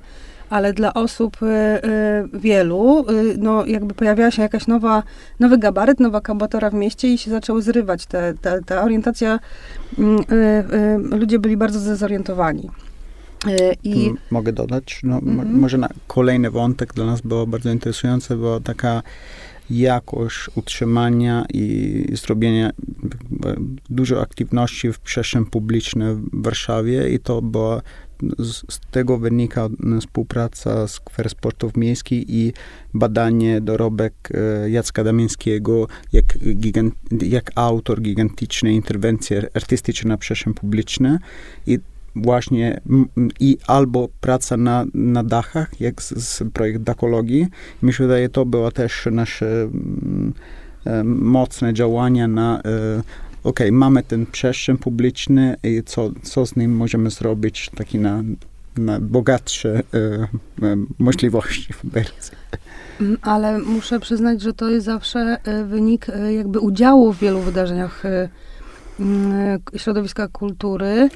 [0.50, 1.37] ale dla osób
[2.32, 3.06] wielu,
[3.38, 5.02] no jakby pojawiała się jakaś nowa,
[5.40, 9.38] nowy gabaryt, nowa kabatora w mieście i się zaczęły zrywać te, te, ta orientacja.
[9.98, 10.24] Mm,
[11.20, 12.70] ludzie byli bardzo zdezorientowani.
[13.85, 14.12] I...
[14.31, 15.51] Mogę dodać, no, mm-hmm.
[15.51, 19.03] może na kolejny wątek dla nas było bardzo interesujący, bo taka
[19.70, 22.70] jakość utrzymania i zrobienia
[23.90, 27.83] dużo aktywności w przestrzeni publicznej w Warszawie i to była
[28.38, 29.68] z, tego wynika
[30.01, 32.53] współpraca z Kwer Sportów Miejskich i
[32.94, 41.18] badanie dorobek e, Jacka Damińskiego jak, gigant, jak autor gigantycznej interwencji artystycznej na przestrzeń publiczną
[41.66, 41.79] i
[42.16, 42.81] właśnie
[43.40, 47.47] i albo praca na, na dachach, jak z, z projekt Dakologii.
[47.83, 49.68] Mi się wydaje, to było też nasze
[50.87, 53.03] e, mocne działania na e,
[53.44, 58.23] ok, mamy ten przestrzeń publiczny i co, co z nim możemy zrobić taki na,
[58.77, 59.99] na bogatsze e,
[60.62, 62.33] e, możliwości w Bercy.
[63.01, 68.03] Mm, ale muszę przyznać, że to jest zawsze wynik jakby udziału w wielu wydarzeniach
[69.01, 71.09] mm, środowiska kultury.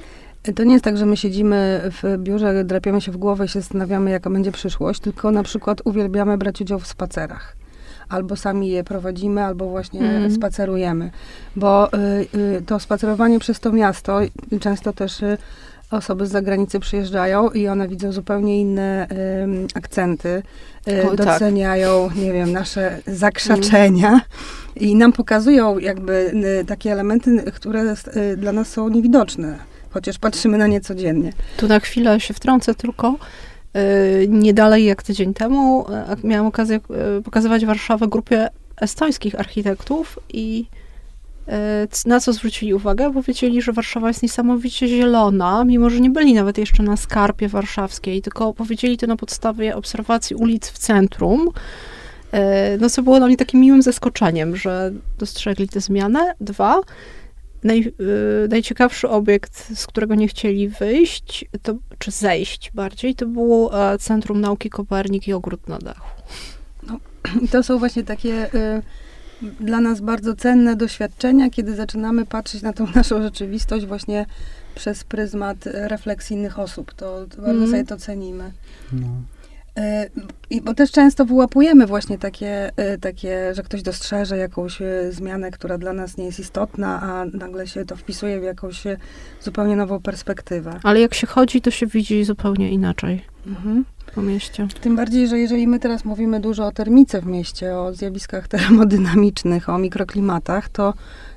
[0.54, 3.60] To nie jest tak, że my siedzimy w biurze, drapiamy się w głowę i się
[3.60, 7.56] zastanawiamy, jaka będzie przyszłość, tylko na przykład uwielbiamy brać udział w spacerach
[8.08, 10.30] albo sami je prowadzimy, albo właśnie mm.
[10.30, 11.10] spacerujemy.
[11.56, 11.98] Bo y,
[12.38, 14.20] y, to spacerowanie przez to miasto,
[14.60, 15.38] często też y,
[15.90, 20.42] osoby z zagranicy przyjeżdżają i one widzą zupełnie inne y, akcenty,
[20.88, 21.26] y, o, tak.
[21.26, 22.18] doceniają, tak.
[22.18, 24.20] nie wiem, nasze zakrzaczenia mm.
[24.76, 27.94] i nam pokazują jakby y, takie elementy, które
[28.36, 29.58] dla nas są niewidoczne,
[29.92, 31.32] chociaż patrzymy na nie codziennie.
[31.56, 33.18] Tu na chwilę się wtrącę tylko.
[33.76, 35.86] Y, nie dalej jak tydzień temu
[36.22, 36.80] y, miałam okazję
[37.18, 40.66] y, pokazywać Warszawę grupie estońskich architektów i
[42.06, 43.12] na co zwrócili uwagę?
[43.12, 48.22] Powiedzieli, że Warszawa jest niesamowicie zielona, mimo że nie byli nawet jeszcze na skarpie warszawskiej,
[48.22, 51.48] tylko powiedzieli to na podstawie obserwacji ulic w centrum.
[52.80, 56.34] No co było dla mnie takim miłym zaskoczeniem, że dostrzegli tę zmianę.
[56.40, 56.80] Dwa,
[57.64, 57.92] naj,
[58.44, 63.98] y, najciekawszy obiekt, z którego nie chcieli wyjść, to, czy zejść bardziej, to było e,
[63.98, 66.22] Centrum Nauki Kopernik i Ogród na dachu.
[67.42, 68.82] I to są właśnie takie y,
[69.60, 74.26] dla nas bardzo cenne doświadczenia, kiedy zaczynamy patrzeć na tą naszą rzeczywistość właśnie
[74.74, 76.94] przez pryzmat refleksji innych osób.
[76.94, 77.70] To, to bardzo Mhm.
[77.70, 78.52] sobie to cenimy.
[78.92, 79.06] No.
[80.50, 85.50] I bo też często wyłapujemy właśnie takie, e, takie, że ktoś dostrzeże jakąś e, zmianę,
[85.50, 88.82] która dla nas nie jest istotna, a nagle się to wpisuje w jakąś
[89.40, 90.80] zupełnie nową perspektywę.
[90.82, 93.84] Ale jak się chodzi, to się widzi zupełnie inaczej Mhm.
[94.14, 94.68] po mieście.
[94.80, 99.68] Tym bardziej, że jeżeli my teraz mówimy dużo o termice w mieście, o zjawiskach termodynamicznych,
[99.68, 100.94] o mikroklimatach, to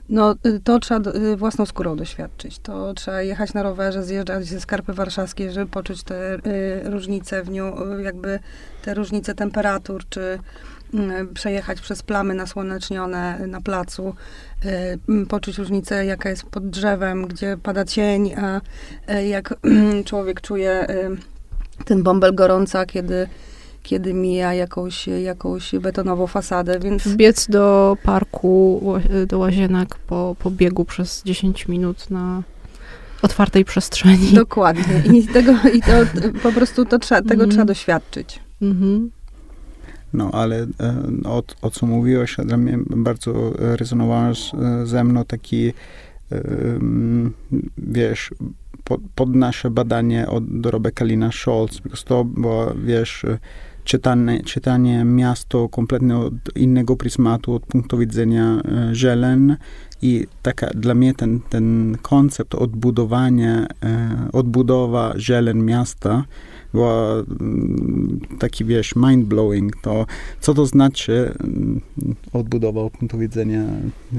[0.10, 2.60] no, y, to trzeba y, własną skórą doświadczyć.
[2.60, 6.40] To trzeba jechać na rowerze, zjeżdżać ze Skarpy Warszawskiej, żeby poczuć te y,
[6.84, 8.40] różnice w niu, y, jakby
[8.82, 10.40] te różnice temperatur, czy
[10.94, 11.00] y,
[11.34, 14.16] przejechać przez plamy nasłonecznione na placu,
[15.30, 18.62] poczuć różnicę, jaka jest pod drzewem, gdzie pada cień, a
[19.22, 19.54] jak
[20.06, 20.88] człowiek czuje
[21.86, 23.28] ten bąbel gorąca, kiedy,
[23.86, 28.82] kiedy mija jakąś, jakąś betonową fasadę, więc Wbiec do parku,
[29.28, 32.44] do łazienek po, po biegu przez 10 minut na
[33.22, 34.32] otwartej przestrzeni.
[34.34, 35.04] dokładnie.
[35.20, 35.92] I, tego, i to
[36.44, 37.50] po prostu to trzeba, tego Mhm.
[37.52, 38.40] trzeba doświadczyć.
[38.62, 38.84] Mhm.
[38.94, 39.12] Mhm.
[40.14, 40.68] No, ale e,
[41.26, 45.74] o, o co mówiłeś, dla mnie bardzo rezonowało z- e, ze mną taki, e,
[46.32, 47.34] mm,
[47.78, 48.32] wiesz,
[48.84, 53.38] pod, pod nasze badanie od dorobek Alina Scholz, to było, wiesz, e,
[53.86, 58.96] czytanie, czytanie miasto kompletnie od innego pryzmatu, od punktu widzenia e,
[60.02, 66.24] i taka dla mnie ten, ten koncept odbudowania, e, odbudowa zielen miasta
[66.76, 70.06] była mm, taki, wiesz, mind-blowing, to
[70.40, 71.82] co to znaczy mm,
[72.34, 73.62] odbudowa od punktu widzenia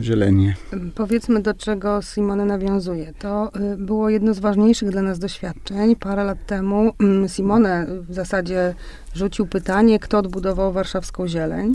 [0.00, 0.52] zieleni?
[0.94, 3.12] Powiedzmy, do czego Simone nawiązuje.
[3.18, 5.96] To y, było jedno z ważniejszych dla nas doświadczeń.
[5.96, 8.74] Parę lat temu mm, Simone w zasadzie
[9.14, 11.74] rzucił pytanie, kto odbudował warszawską zieleń,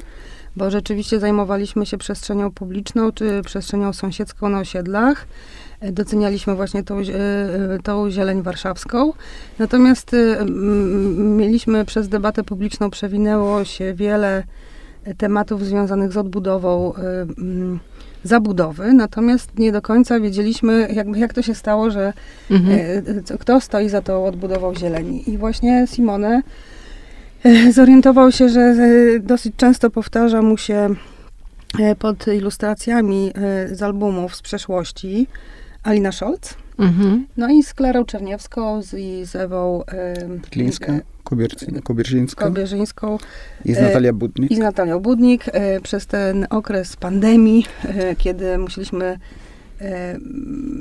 [0.55, 5.27] bo rzeczywiście zajmowaliśmy się przestrzenią publiczną czy przestrzenią sąsiedzką na osiedlach.
[5.79, 7.03] E, Docenialiśmy właśnie tą, e,
[7.83, 9.13] tą zieleń warszawską.
[9.59, 14.43] Natomiast mm, mieliśmy przez debatę publiczną przewinęło się wiele
[15.03, 17.79] e, tematów związanych z odbudową mm,
[18.23, 22.13] zabudowy, natomiast nie do końca wiedzieliśmy, jak, jak to się stało, że
[22.51, 23.03] Mhm.
[23.31, 25.29] e, kto stoi za tą odbudową zieleni.
[25.29, 26.41] I właśnie Simone e,
[27.73, 30.89] zorientował się, że e, dosyć często powtarza mu się
[31.80, 35.27] e, pod ilustracjami e, z albumów z przeszłości
[35.84, 37.25] Alina Scholz, Mhm.
[37.38, 40.13] no i z Klarą Czerniewską z, i z Ewą e,
[40.49, 43.17] Klińska, Kobiercy- Kobierzyńska Kobierzyńską
[43.65, 44.51] i z Natalia Budnik.
[44.51, 49.19] i z Natalią Budnik e, przez ten okres pandemii, e, kiedy musieliśmy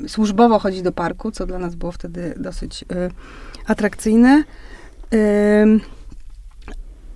[0.07, 2.85] służbowo chodzić do parku, co dla nas było wtedy dosyć
[3.67, 4.43] atrakcyjne.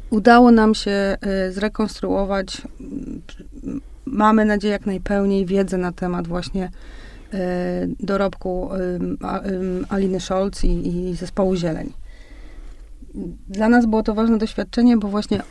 [0.09, 1.17] Udało nam się e,
[1.51, 2.61] zrekonstruować,
[4.05, 6.71] mamy nadzieję jak najpełniej wiedzę na temat właśnie
[7.33, 8.69] e, dorobku
[9.89, 11.93] Aliny Scholz i, i zespołu Zieleń.
[13.49, 15.41] Dla nas było to ważne doświadczenie, bo właśnie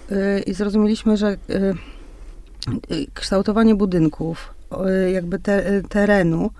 [0.48, 1.36] y, zrozumieliśmy, że y,
[2.94, 4.54] y, kształtowanie budynków,
[5.12, 6.50] jakby te, terenu,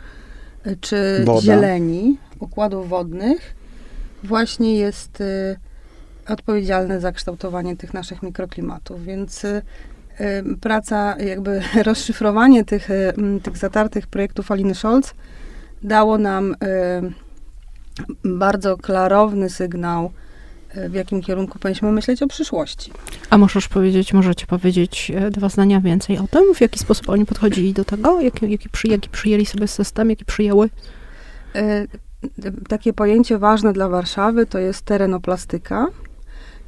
[0.80, 1.40] czy Woda.
[1.40, 3.54] zieleni, układów wodnych,
[4.24, 5.22] właśnie jest
[6.28, 9.04] odpowiedzialne za kształtowanie tych naszych mikroklimatów.
[9.04, 9.62] Więc y,
[10.60, 15.14] praca, jakby rozszyfrowanie tych, y, tych zatartych projektów Aliny Scholz
[15.82, 16.56] dało nam y,
[18.24, 20.10] bardzo klarowny sygnał,
[20.88, 22.92] w jakim kierunku powinniśmy myśleć o przyszłości.
[23.30, 27.26] A możesz powiedzieć, możecie powiedzieć e, dwa zdania więcej o tym, w jaki sposób oni
[27.26, 30.70] podchodzili do tego, jaki, jaki, przy, jaki przyjęli sobie system, jaki przyjęły?
[32.68, 35.86] Takie pojęcie ważne dla Warszawy to jest terenoplastyka,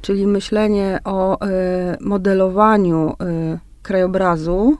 [0.01, 4.77] czyli myślenie o e, modelowaniu e, krajobrazu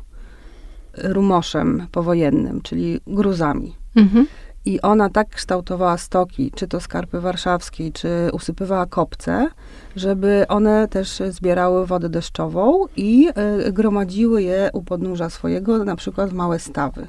[0.97, 3.75] rumoszem powojennym, czyli gruzami.
[3.95, 4.27] Mhm.
[4.65, 9.47] I ona tak kształtowała stoki, czy to skarpy warszawskiej, czy usypywała kopce,
[9.95, 13.29] żeby one też zbierały wodę deszczową i
[13.71, 17.07] gromadziły je u podnóża swojego, na przykład w małe stawy.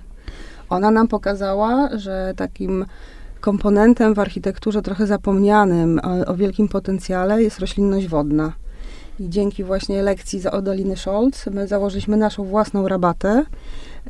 [0.69, 2.87] Ona nam pokazała, że takim
[3.41, 8.53] komponentem w architekturze trochę zapomnianym o, wielkim potencjale jest roślinność wodna.
[9.21, 13.45] I dzięki właśnie lekcji za- od Aliny Scholz my założyliśmy naszą własną rabatę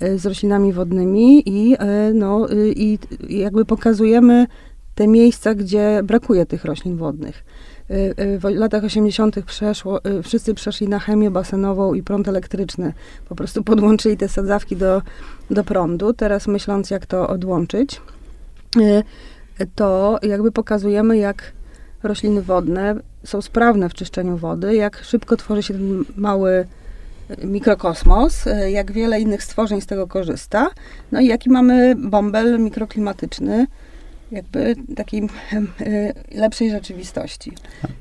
[0.03, 4.47] y, z roślinami wodnymi i, y, no, y, i jakby pokazujemy
[4.95, 7.45] te miejsca, gdzie brakuje tych roślin wodnych.
[8.39, 9.43] W latach 80.
[9.47, 12.93] Przeszło, wszyscy przeszli na chemię basenową i prąd elektryczny.
[13.29, 15.03] Po prostu podłączyli te sadzawki do,
[15.51, 16.13] do prądu.
[16.13, 18.01] Teraz myśląc, jak to odłączyć,
[19.75, 21.53] to jakby pokazujemy, jak
[22.03, 26.67] rośliny wodne są sprawne w czyszczeniu wody, jak szybko tworzy się ten mały
[27.45, 30.71] mikrokosmos, jak wiele innych stworzeń z tego korzysta,
[31.13, 33.67] no i jaki mamy bąbel mikroklimatyczny,
[34.33, 35.29] jakby takiej
[36.35, 37.53] lepszej rzeczywistości.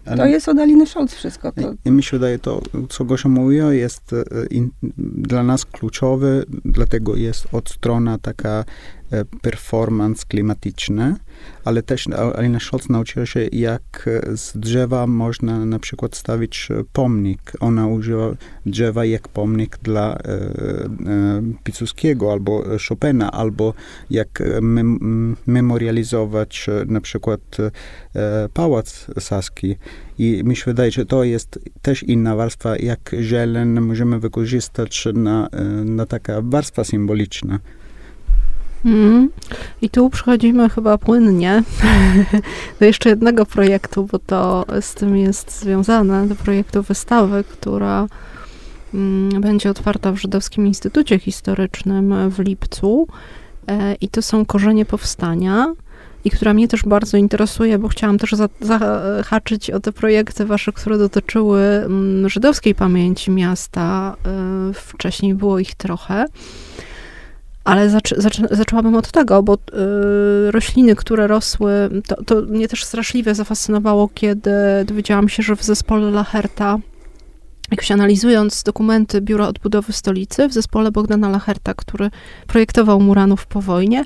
[0.06, 1.52] Ale to jest od Aliny Scholz wszystko.
[1.52, 1.92] To.
[1.92, 4.16] Mi się wydaje, to, co Gosia mówiła, jest
[4.50, 4.70] in,
[5.18, 8.66] dla nas kluczowe, dlatego jest od strona taka
[9.42, 11.16] performance klimatyczny,
[11.64, 17.54] ale też Alina Scholz nauczyła się, jak z drzewa można na przykład stawić pomnik.
[17.60, 23.74] Ona używa drzewa jak pomnik dla e, e, Piłsudskiego albo Chopina, albo
[24.10, 29.76] jak mem memorializować e, na przykład e, Pałac Saski.
[30.18, 35.48] I mi się wydaje, że to jest też inna warstwa, jak zieleń możemy wykorzystać na,
[35.52, 37.60] e, na taka warstwa symboliczna.
[38.86, 39.30] Mm.
[39.82, 41.64] I tu przechodzimy chyba płynnie
[42.80, 48.08] do jeszcze jednego projektu, bo to z tym jest związane, do projektu wystawy, która
[48.94, 53.08] mm, będzie otwarta w Żydowskim Instytucie Historycznym w lipcu.
[53.68, 55.74] E, I to są korzenie powstania
[56.26, 60.98] i która mnie też bardzo interesuje, bo chciałam też zahaczyć o te projekty wasze, które
[60.98, 64.16] dotyczyły mm, żydowskiej pamięci miasta.
[64.70, 66.26] E, wcześniej było ich trochę.
[67.68, 71.72] Ale zac zac zaczęłabym od tego, bo y, rośliny, które rosły,
[72.08, 74.52] to, to mnie też straszliwie zafascynowało, kiedy
[74.86, 76.80] dowiedziałam się, że w zespole Lacherta,
[77.72, 82.10] jakoś analizując dokumenty Biura Odbudowy Stolicy, w zespole Bogdana Lacherta, który
[82.48, 84.04] projektował Muranów po wojnie,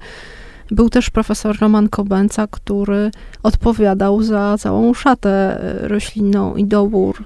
[0.71, 3.11] był też profesor Roman Kobenca, który
[3.43, 7.23] odpowiadał za całą szatę roślinną i dobór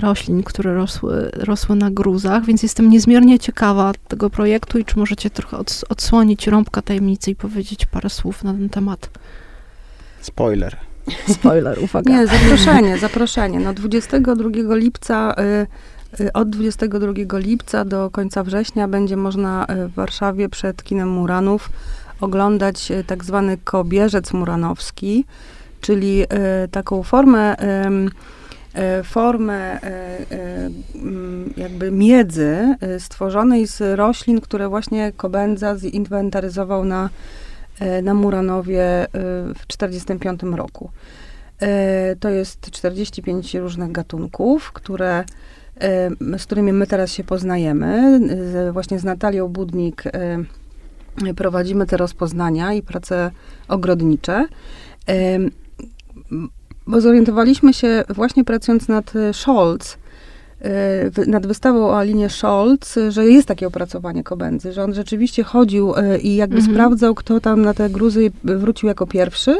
[0.00, 5.30] roślin, które rosły, rosły na gruzach, więc jestem niezmiernie ciekawa tego projektu i czy możecie
[5.30, 5.58] trochę
[5.88, 9.10] odsłonić rąbka tajemnicy i powiedzieć parę słów na ten temat.
[10.20, 10.76] Spoiler.
[11.28, 12.12] Spoiler, uwaga.
[12.12, 13.60] Nie, zaproszenie, zaproszenie.
[13.60, 15.34] No 22 lipca,
[16.20, 21.08] y, y, od 22 lipca do końca września będzie można y, w Warszawie przed kinem
[21.08, 21.70] Muranów
[22.20, 25.24] oglądać tak zwany kobierzec muranowski,
[25.80, 26.24] czyli
[26.70, 27.90] taką formę E,
[29.04, 30.70] formę e, e,
[31.56, 37.10] jakby miedzy stworzonej z roślin, które właśnie Kobędza zinwentaryzował na,
[38.02, 39.06] na Muranowie
[39.58, 40.90] w 1945 roku.
[42.20, 45.24] To jest 45 różnych gatunków, które,
[46.38, 48.20] z którymi my teraz się poznajemy.
[48.72, 50.04] Właśnie z Natalią Budnik
[51.36, 53.30] prowadzimy te rozpoznania i prace
[53.68, 54.46] ogrodnicze
[56.86, 59.96] bo zorientowaliśmy się właśnie pracując nad e, Scholz,
[60.60, 65.94] e, nad wystawą o Alinie Scholz, że jest takie opracowanie Kobędzy, że on rzeczywiście chodził
[65.96, 66.74] e, i jakby mhm.
[66.74, 69.58] sprawdzał, kto tam na te gruzy wrócił jako pierwszy,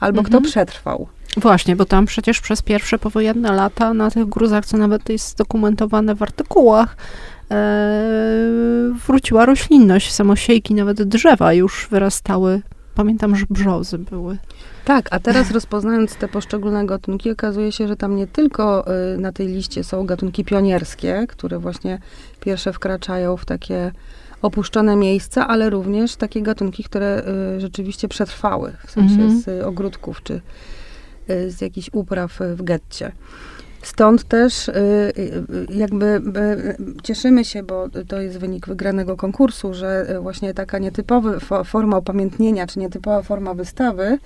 [0.00, 0.26] albo mhm.
[0.26, 1.06] kto przetrwał.
[1.36, 6.14] Właśnie, bo tam przecież przez pierwsze powojenne lata na tych gruzach, co nawet jest dokumentowane
[6.14, 6.96] w artykułach,
[9.06, 12.62] wróciła roślinność, samosiejki, nawet drzewa już wyrastały.
[13.00, 14.38] Pamiętam, że brzozy były.
[14.84, 18.84] Tak, a teraz rozpoznając te poszczególne gatunki, okazuje się, że tam nie tylko
[19.14, 21.98] y, na tej liście są gatunki pionierskie, które właśnie
[22.40, 23.92] pierwsze wkraczają w takie
[24.42, 27.22] opuszczone miejsca, ale również takie gatunki, które
[27.56, 29.40] y, rzeczywiście przetrwały, w sensie mhm.
[29.40, 30.40] z ogródków czy
[31.30, 33.12] y, z jakichś upraw w getcie.
[33.82, 34.70] Stąd też
[35.68, 36.22] jakby
[37.02, 42.78] cieszymy się, bo to jest wynik wygranego konkursu, że właśnie taka nietypowa forma upamiętnienia, czy
[42.78, 44.18] nietypowa forma wystawy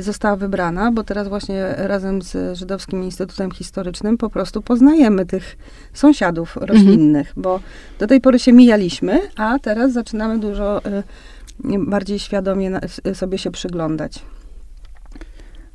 [0.00, 5.56] została wybrana, bo teraz właśnie razem z Żydowskim Instytutem Historycznym po prostu poznajemy tych
[5.92, 7.42] sąsiadów roślinnych, mhm.
[7.42, 7.60] bo
[7.98, 11.02] do tej pory się mijaliśmy, a teraz zaczynamy dużo y,
[11.78, 12.80] bardziej świadomie
[13.14, 14.22] sobie się przyglądać.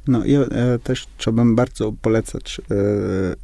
[0.08, 3.36] No ja e, też chciałbym bardzo polecać e, e,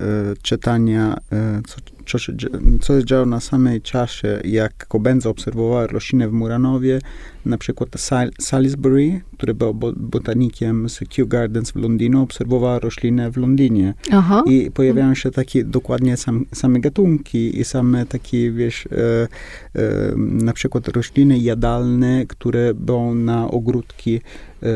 [0.41, 2.33] czytania, e, co, co, się,
[2.81, 6.99] co się działo na samej czasie, jak Kobędza obserwowała rośliny w Muranowie,
[7.45, 13.37] na przykład Sal Salisbury, który był botanikiem z Kew Gardens w Londynie, obserwowała rośliny w
[13.37, 13.93] Londynie.
[14.11, 14.43] Aha.
[14.45, 19.27] I pojawiają się takie dokładnie sam, same gatunki i same takie, wiesz, e,
[19.75, 24.69] e, na przykład rośliny jadalne, które były na ogródki e,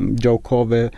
[0.00, 0.90] działkowe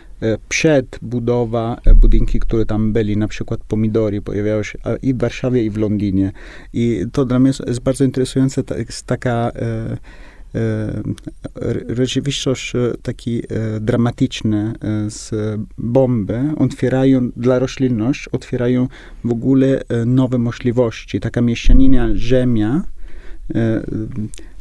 [0.49, 5.69] przed budowa budynki, które tam byli, na przykład pomidory pojawiały się i w Warszawie, i
[5.69, 6.31] w Londynie.
[6.73, 9.51] I to dla mnie jest bardzo interesujące, to jest taka
[11.89, 13.41] rzeczywistość taki
[13.81, 14.73] dramatyczny
[15.07, 15.31] z
[15.77, 18.87] bomby otwierają dla roślinności, otwierają
[19.23, 21.19] w ogóle nowe możliwości.
[21.19, 22.83] Taka mieszanina ziemia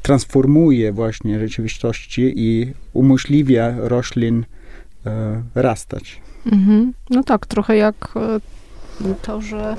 [0.03, 4.45] transformuje właśnie rzeczywistości i umożliwia roślin
[5.55, 6.21] rastać.
[6.53, 6.93] Mhm.
[7.11, 8.15] No tak, trochę jak
[9.23, 9.77] to, że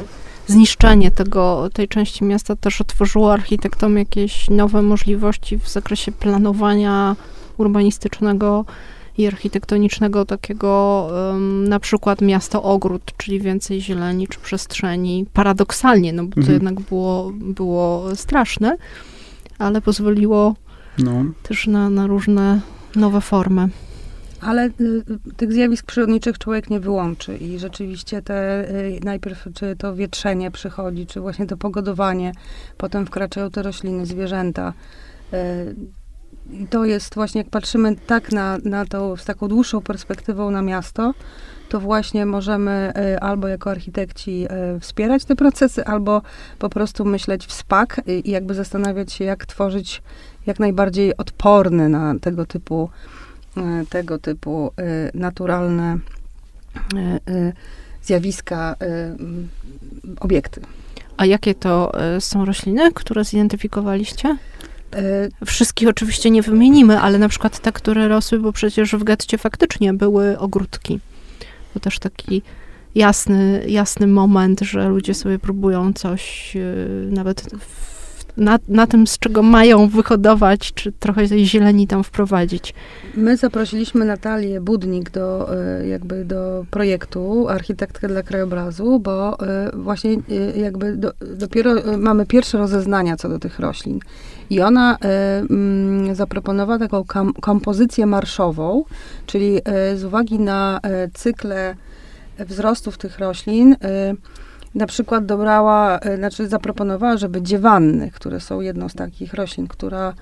[0.48, 7.16] zniszczenie tego, tej części miasta też otworzyło architektom jakieś nowe możliwości w zakresie planowania
[7.58, 8.66] urbanistycznego
[9.18, 15.26] i architektonicznego takiego um, na przykład miasto ogród, czyli więcej zieleni czy przestrzeni.
[15.34, 16.54] Paradoksalnie, no bo to mhm.
[16.54, 18.78] jednak było, było straszne,
[19.58, 20.56] ale pozwoliło
[20.98, 21.26] no.
[21.44, 22.62] też na, na różne
[22.96, 23.70] nowe formy.
[24.42, 24.70] Ale y,
[25.30, 30.52] y, tych zjawisk przyrodniczych człowiek nie wyłączy i rzeczywiście te, y, najpierw czy to wietrzenie
[30.52, 32.32] przychodzi, czy właśnie to pogodowanie,
[32.78, 34.74] potem wkraczają te rośliny, zwierzęta.
[36.52, 40.62] I to jest właśnie, jak patrzymy tak na, na to z taką dłuższą perspektywą na
[40.62, 41.14] miasto,
[41.70, 44.48] to właśnie możemy albo jako architekci
[44.80, 46.22] wspierać te procesy, albo
[46.60, 50.02] po prostu myśleć w spak i jakby zastanawiać się, jak tworzyć
[50.46, 52.90] jak najbardziej odporny na tego typu
[53.90, 55.98] tego typu e, naturalne
[57.28, 57.54] e,
[58.04, 58.76] zjawiska,
[60.20, 60.62] obiekty.
[61.18, 64.38] A jakie to są rośliny, które zidentyfikowaliście?
[65.46, 69.94] Wszystkich oczywiście nie wymienimy, ale na przykład te, które rosły, bo przecież w getcie faktycznie
[69.94, 71.00] były ogródki.
[71.74, 72.42] To też taki
[72.96, 76.54] jasny, jasny moment, że ludzie sobie próbują coś
[77.10, 77.99] nawet w
[78.40, 82.74] na, na tym, z czego mają wyhodować, czy trochę tej zieleni tam wprowadzić.
[83.16, 90.12] My zaprosiliśmy Natalię Budnik do, e, jakby do projektu Architektkę dla krajobrazu, bo e, właśnie
[90.12, 94.00] e, jakby do, dopiero mamy pierwsze rozeznania co do tych roślin.
[94.50, 94.98] I ona
[95.50, 98.84] mm, zaproponowała taką kom, kompozycję marszową,
[99.26, 99.60] czyli
[99.96, 100.80] z uwagi na
[101.14, 101.76] cykle
[102.40, 103.76] wzrostów tych roślin,
[104.76, 110.14] na przykład dobrała, e, znaczy zaproponowała, żeby dziewanny, które są jedną z takich roślin, która,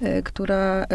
[0.00, 0.86] e, która e,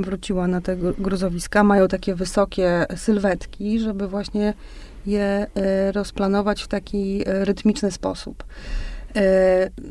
[0.00, 4.54] wróciła na te gruzowiska, mają takie wysokie sylwetki, żeby właśnie
[5.06, 5.46] je
[5.92, 8.44] rozplanować w taki rytmiczny sposób.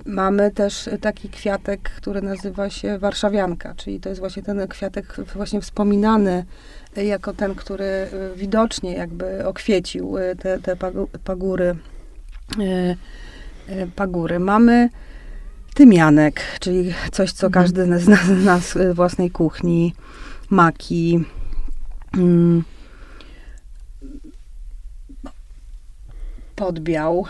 [0.05, 5.61] Mamy też taki kwiatek, który nazywa się warszawianka, czyli to jest właśnie ten kwiatek właśnie
[5.61, 6.45] wspominany
[6.95, 10.75] jako ten, który widocznie jakby okwiecił te, te
[11.23, 11.75] pagóry
[12.59, 12.95] E,
[13.67, 14.39] e, pagury.
[14.39, 14.89] Mamy
[15.73, 17.63] tymianek, czyli coś, co mhm.
[17.63, 19.93] każdy z nas, w własnej kuchni,
[20.49, 21.19] maki,
[22.13, 22.63] mm,
[26.55, 27.25] podbiał.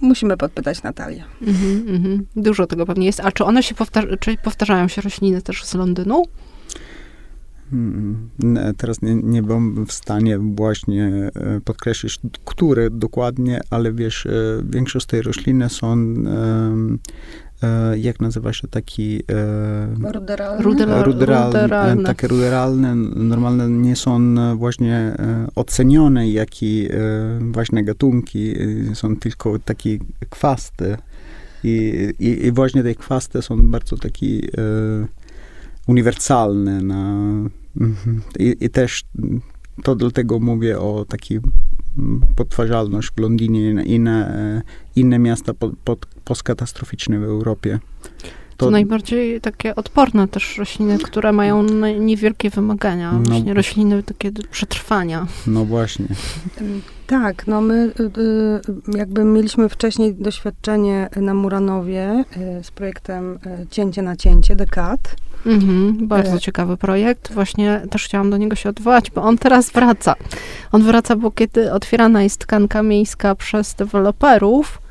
[0.00, 1.24] Musimy podpytać Natalię.
[1.42, 2.18] Mm-hmm, mm-hmm.
[2.36, 3.20] Dużo tego pewnie jest.
[3.20, 6.24] A czy one się powtarza- czy powtarzają się rośliny też z Londynu?
[7.72, 8.30] Mm,
[8.76, 14.30] teraz nie, nie byłem w stanie właśnie e, podkreślić, które dokładnie, ale wiesz, e,
[14.70, 16.98] większość tej rośliny są e,
[17.98, 19.22] jak nazywa się taki
[20.62, 22.04] ruderalne, ruderalne, ruderalne.
[22.04, 25.16] takie ruderalne, normalne nie są właśnie
[25.54, 26.56] ocenione jako
[27.40, 28.54] właśnie gatunki,
[28.94, 29.98] są tylko takie
[30.30, 30.96] kwasty
[31.64, 34.40] i, i, i właśnie te kwasty są bardzo takie
[35.86, 37.32] uniwersalne na.
[38.38, 39.04] I, I, też
[39.82, 41.40] to dlatego mówię o takiej
[42.36, 44.62] podtwarzalność w Londynie i inne,
[44.96, 45.54] inne miasta
[45.84, 47.78] pod, postkatastroficzne w Europie.
[48.56, 51.62] To, to, najbardziej takie odporne też rośliny, które mają
[52.00, 53.12] niewielkie wymagania.
[53.12, 55.26] No, właśnie rośliny takie do przetrwania.
[55.46, 56.06] No właśnie.
[57.06, 62.24] Tak, no my y, y, jakby mieliśmy wcześniej doświadczenie na Muranowie
[62.60, 63.38] y, z projektem
[63.70, 65.16] Cięcie na cięcie, dekat.
[65.46, 66.40] Mhm, bardzo e.
[66.40, 67.32] ciekawy projekt.
[67.32, 70.14] Właśnie też chciałam do niego się odwołać, bo on teraz wraca.
[70.72, 74.81] On wraca, bo kiedy otwierana jest tkanka miejska przez deweloperów,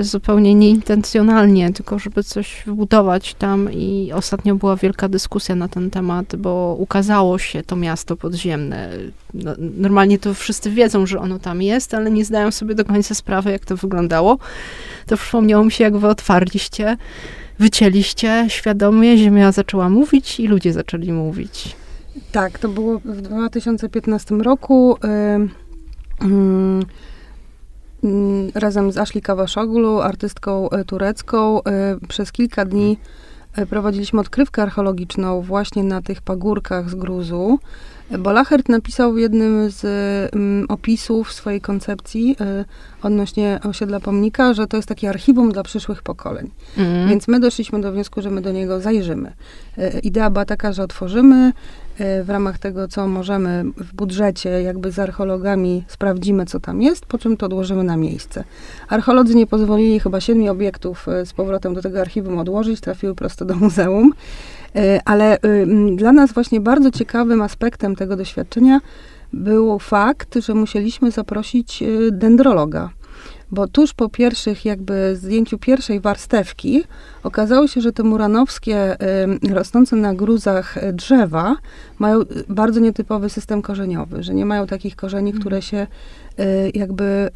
[0.00, 6.36] zupełnie nieintencjonalnie, tylko żeby coś wybudować tam i ostatnio była wielka dyskusja na ten temat,
[6.36, 8.90] bo ukazało się to miasto podziemne.
[9.34, 13.14] No, normalnie to wszyscy wiedzą, że ono tam jest, ale nie zdają sobie do końca
[13.14, 14.38] sprawy, jak to wyglądało.
[15.06, 16.96] To przypomniało mi się, jak wy otwarliście
[17.58, 21.76] wycięliście świadomie, ziemia zaczęła mówić i ludzie zaczęli mówić.
[22.32, 24.96] Tak, to było w 2015 roku.
[25.02, 26.84] Yy, yy,
[28.54, 32.98] razem z Ashley Kawaszoglu, artystką e, turecką, yy, przez kilka dni
[33.56, 37.58] e, prowadziliśmy odkrywkę archeologiczną właśnie na tych pagórkach z gruzu.
[38.18, 39.84] Bo Lachert napisał w jednym z
[40.34, 42.64] um, opisów swojej koncepcji y,
[43.02, 46.50] odnośnie osiedla pomnika, że to jest takie archiwum dla przyszłych pokoleń.
[46.76, 47.08] Mm.
[47.08, 49.32] Więc my doszliśmy do wniosku, że my do niego zajrzymy.
[49.78, 51.52] Y, idea była taka, że otworzymy
[52.24, 57.18] w ramach tego, co możemy w budżecie, jakby z archeologami sprawdzimy, co tam jest, po
[57.18, 58.44] czym to odłożymy na miejsce.
[58.88, 63.54] Archeolodzy nie pozwolili chyba siedmiu obiektów z powrotem do tego archiwum odłożyć, trafiły prosto do
[63.54, 64.12] muzeum.
[64.76, 65.38] E, ale
[65.96, 68.80] dla nas właśnie bardzo ciekawym aspektem tego doświadczenia
[69.32, 72.90] był fakt, że musieliśmy zaprosić dendrologa.
[73.52, 76.84] Bo tuż po pierwszych, jakby zdjęciu pierwszej warstewki,
[77.22, 78.96] okazało się, że te muranowskie
[79.50, 81.56] rosnące na gruzach e, drzewa
[81.98, 85.62] mają bardzo nietypowy system korzeniowy, że nie mają takich korzeni, które mhm.
[85.62, 85.86] się
[86.74, 87.30] jakby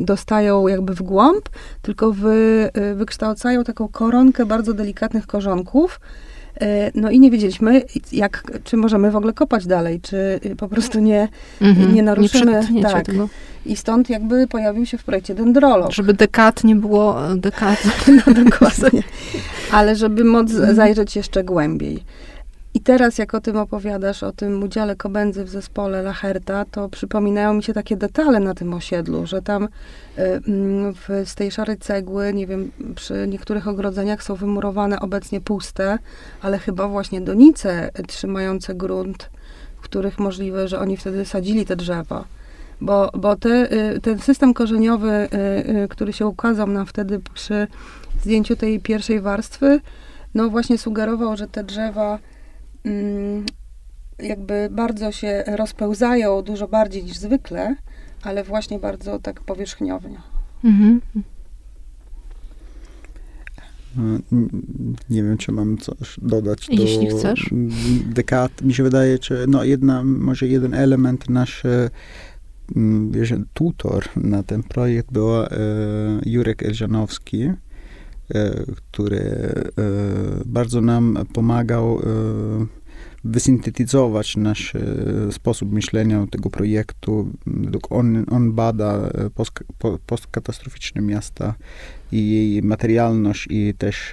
[0.00, 1.48] dostają jakby w głąb,
[1.82, 6.27] tylko wy, wykształcają taką koronkę bardzo delikatnych korzonków, E,
[6.94, 7.82] no i nie wiedzieliśmy,
[8.12, 11.28] jak, czy możemy w ogóle kopać dalej, czy po prostu nie,
[11.60, 12.60] mhm, nie naruszymy.
[12.72, 13.06] Nie tak.
[13.06, 13.28] Tego.
[13.66, 15.92] I stąd jakby pojawił się w projekcie dendrolog.
[15.92, 17.82] Żeby dekat nie było dekat.
[18.26, 19.02] no dokładnie.
[19.72, 22.04] Ale żeby móc zajrzeć jeszcze głębiej.
[22.74, 27.54] I teraz, jak o tym opowiadasz, o tym udziale Kobędzy w zespole Lacherta, to przypominają
[27.54, 30.94] mi się takie detale na tym osiedlu, że tam y, mm,
[31.24, 35.98] z tej szarej cegły, nie wiem, przy niektórych ogrodzeniach są wymurowane obecnie puste,
[36.42, 39.30] ale chyba właśnie donice trzymające grunt,
[39.76, 42.24] w których możliwe, że oni wtedy sadzili te drzewa.
[42.80, 45.28] Bo, bo te, y, ten system korzeniowy,
[45.84, 47.66] y, który się ukazał nam wtedy przy
[48.22, 49.80] zdjęciu tej pierwszej warstwy,
[50.34, 52.18] no właśnie sugerował, że te drzewa
[54.18, 57.76] jakby bardzo się rozpełzają, dużo bardziej niż zwykle,
[58.22, 60.18] ale właśnie bardzo tak powierzchniownie.
[60.64, 61.00] Mhm.
[63.96, 64.18] No,
[65.10, 67.50] nie wiem, czy mam coś dodać Jeśli do chcesz.
[68.06, 68.62] dekad.
[68.62, 71.62] Mi się wydaje, że no jedna, może jeden element nasz
[72.76, 75.48] mm, wiesz, tutor na ten projekt był e,
[76.26, 77.50] Jurek Elżanowski,
[78.34, 79.62] E, który e,
[80.46, 82.00] bardzo nam pomagał
[83.30, 84.72] wysyntetyzować nasz
[85.30, 87.28] sposób myślenia tego projektu.
[87.90, 89.52] On, on bada post,
[90.06, 91.54] postkatastroficzne miasta
[92.12, 94.12] i jej materialność i też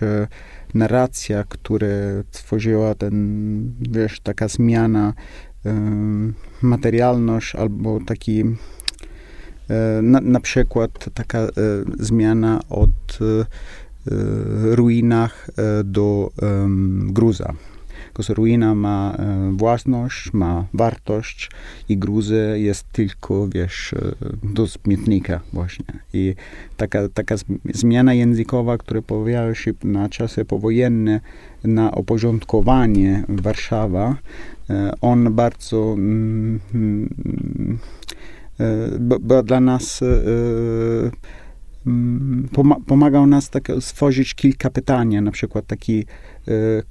[0.74, 1.88] narracja, która
[2.32, 5.14] tworzyła ten, wiesz, taka zmiana,
[6.62, 8.44] materialność albo taki
[10.02, 11.48] na, na przykład taka
[12.00, 13.20] zmiana od
[14.12, 16.32] E, ruinach e, do
[17.10, 17.54] gruza.
[18.30, 21.52] Ruina ma e, własność, ma wartość
[21.90, 23.96] i gruzy jest tylko, wiesz,
[24.44, 25.86] do śmietnika właśnie.
[26.14, 26.36] I
[26.78, 27.36] taka, taka
[27.74, 31.22] zmiana językowa, która pojawiła się na czasy powojenne,
[31.64, 34.16] na oporządkowanie Warszawa,
[35.02, 37.78] on bardzo mm, mm,
[39.44, 40.04] dla nas
[41.88, 42.50] Mm,
[42.88, 46.06] pomagał nas tak stworzyć kilka pytań, na przykład taki,
[46.48, 46.84] e, e,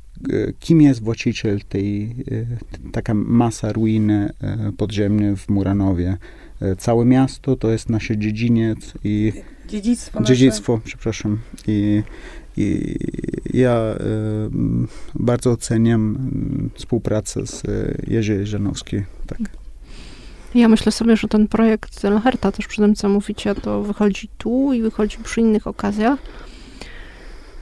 [0.61, 4.33] kim jest właściciel tej, e, taka masa ruiny
[4.77, 6.17] podziemnych w Muranowie.
[6.79, 9.33] Całe miasto to jest nasze dziedziniec i
[9.69, 11.39] dziedzictwo, dziedzictwo przepraszam.
[11.67, 12.03] I,
[12.57, 12.95] i
[13.55, 13.95] ja
[15.15, 16.19] bardzo oceniam
[16.75, 17.63] współpracę z
[18.07, 18.97] Jerzy Żanowski.
[19.27, 19.39] Tak.
[20.55, 24.73] Ja myślę sobie, że ten projekt Lacherta, też przy tym, co mówicie, to wychodzi tu
[24.73, 26.19] i wychodzi przy innych okazjach.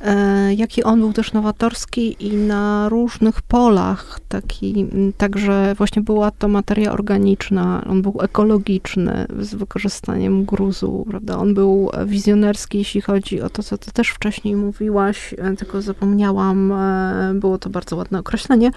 [0.02, 4.86] E, jaki on był też nowatorski i na różnych polach, taki,
[5.16, 11.38] także właśnie była to materia organiczna, on był ekologiczny z wykorzystaniem gruzu, prawda?
[11.38, 16.72] On był wizjonerski, jeśli chodzi o to, co ty też wcześniej mówiłaś, e, tylko zapomniałam,
[16.72, 18.70] e, było to bardzo ładne określenie,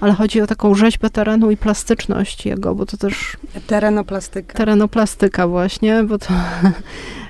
[0.00, 3.36] ale chodzi o taką rzeźbę terenu i plastyczność jego, bo to też...
[3.66, 4.58] Terenoplastyka.
[4.58, 6.28] Terenoplastyka właśnie, bo to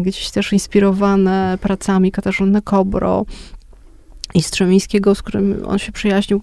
[0.00, 3.24] gdzieś też inspirowane pracami Katarzyny Kobro
[4.34, 6.42] i Strzemińskiego, z którym on się przyjaźnił.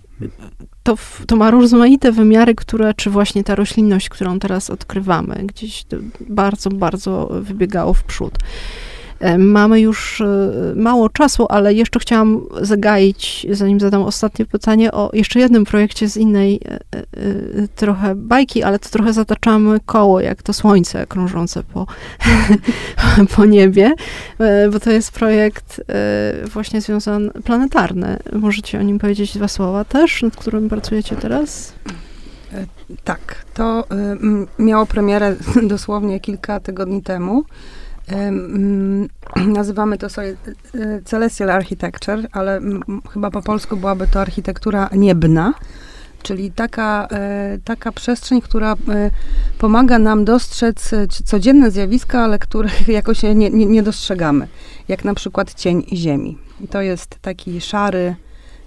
[0.84, 0.96] To,
[1.28, 5.86] to ma rozmaite wymiary, które, czy właśnie ta roślinność, którą teraz odkrywamy, gdzieś
[6.30, 8.38] bardzo, bardzo wybiegało w przód.
[9.20, 10.26] E, mamy już e,
[10.76, 16.18] mało czasu, ale jeszcze chciałam zagaić, zanim zadam ostatnie pytanie, o jeszcze jednym projekcie z
[16.18, 21.86] innej e, trochę bajki, ale to trochę zataczamy koło, jak to słońce krążące po,
[23.36, 23.94] po niebie,
[24.72, 25.82] bo to jest projekt
[26.54, 28.18] właśnie związany, planetarny.
[28.34, 31.74] Możecie o nim powiedzieć dwa słowa też, nad którym pracujecie teraz?
[33.04, 33.84] Tak, to
[34.60, 37.44] miało premierę dosłownie kilka tygodni temu.
[38.08, 39.08] Mm,
[39.58, 40.36] nazywamy to sobie
[41.06, 42.62] Celestial Architecture, ale
[43.14, 45.54] chyba po polsku byłaby to architektura niebna,
[46.24, 49.12] Czyli taka, e, taka przestrzeń, która e,
[49.58, 54.48] pomaga nam dostrzec e, codzienne zjawiska, ale których jakoś nie, nie, nie dostrzegamy.
[54.88, 56.38] Jak na przykład cień ziemi.
[56.70, 58.16] To jest taki szary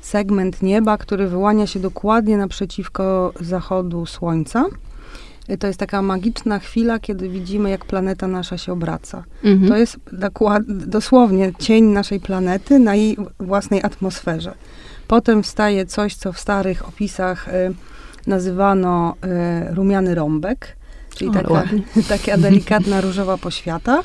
[0.00, 4.64] segment nieba, który wyłania się dokładnie naprzeciwko zachodu słońca.
[5.58, 9.24] To jest taka magiczna chwila, kiedy widzimy, jak planeta nasza się obraca.
[9.44, 9.68] Mhm.
[9.68, 9.98] To jest
[10.68, 14.54] dosłownie cień naszej planety na jej własnej atmosferze.
[15.08, 17.74] Potem wstaje coś, co w starych opisach y,
[18.26, 19.14] nazywano
[19.70, 20.76] y, rumiany rąbek,
[21.16, 21.64] czyli o, taka,
[22.08, 24.02] taka delikatna różowa poświata.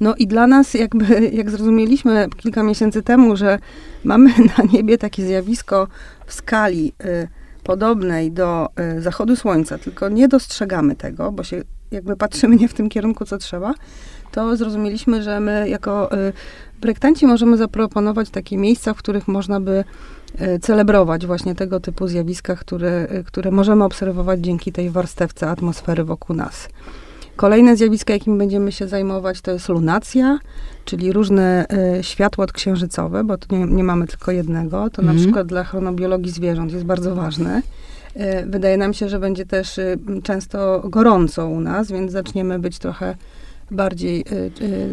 [0.00, 3.58] No i dla nas, jakby, jak zrozumieliśmy kilka miesięcy temu, że
[4.04, 5.88] mamy na niebie takie zjawisko
[6.26, 7.28] w skali y,
[7.64, 12.74] podobnej do y, zachodu słońca, tylko nie dostrzegamy tego, bo się jakby patrzymy nie w
[12.74, 13.74] tym kierunku, co trzeba,
[14.32, 16.32] to zrozumieliśmy, że my jako y,
[16.80, 19.84] projektanci możemy zaproponować takie miejsca, w których można by
[20.40, 26.36] y, celebrować właśnie tego typu zjawiska, które, które możemy obserwować dzięki tej warstewce atmosfery wokół
[26.36, 26.68] nas.
[27.36, 30.38] Kolejne zjawisko, jakim będziemy się zajmować, to jest lunacja,
[30.84, 31.66] czyli różne
[31.98, 34.90] y, światła księżycowe, bo tu nie, nie, mamy tylko jednego.
[34.90, 35.06] To mm.
[35.06, 35.18] na mhm.
[35.18, 37.62] przykład dla chronobiologii zwierząt jest bardzo ważne.
[38.16, 42.78] Y, wydaje nam się, że będzie też y, często gorąco u nas, więc zaczniemy być
[42.78, 43.14] trochę
[43.70, 44.24] bardziej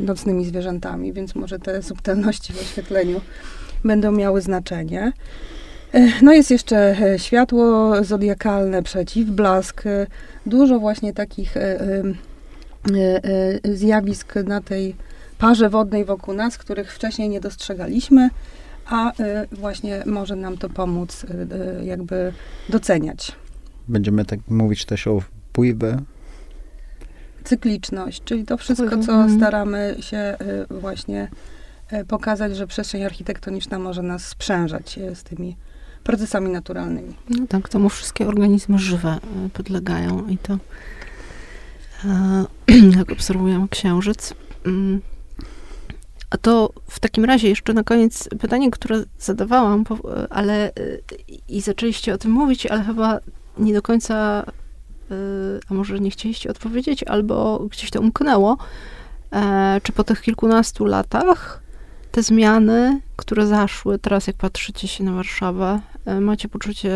[0.01, 3.21] nocnymi zwierzętami, więc może te subtelności w oświetleniu
[3.83, 5.13] będą miały znaczenie.
[6.21, 9.83] No jest jeszcze światło zodiakalne, przeciwblask,
[10.45, 11.55] dużo właśnie takich
[13.73, 14.95] zjawisk na tej
[15.37, 18.29] parze wodnej wokół nas, których wcześniej nie dostrzegaliśmy,
[18.85, 19.11] a
[19.51, 21.25] właśnie może nam to pomóc
[21.83, 22.33] jakby
[22.69, 23.31] doceniać.
[23.87, 25.97] Będziemy tak mówić też o wpływie
[27.43, 29.37] cykliczność, czyli to wszystko, co mhm.
[29.37, 30.37] staramy się
[30.71, 31.27] y, właśnie
[31.93, 35.55] y, pokazać, że przestrzeń architektoniczna może nas sprzężać y, z tymi
[36.03, 37.15] procesami naturalnymi.
[37.29, 39.17] No tak, temu wszystkie organizmy żywe
[39.53, 40.57] podlegają i to
[42.97, 44.33] jak obserwujemy księżyc.
[44.65, 45.01] Mm.
[46.29, 49.83] A to w takim razie jeszcze na koniec pytanie, które zadawałam,
[50.29, 50.71] ale
[51.49, 53.19] i zaczęliście o tym mówić, ale chyba
[53.57, 54.45] nie do końca
[55.11, 58.57] Y, a może nie chcieliście odpowiedzieć, albo gdzieś to umknęło,
[59.31, 61.61] e, czy po tych kilkunastu latach
[62.11, 66.91] te zmiany, które zaszły, teraz jak patrzycie się na Warszawę, e, macie poczucie,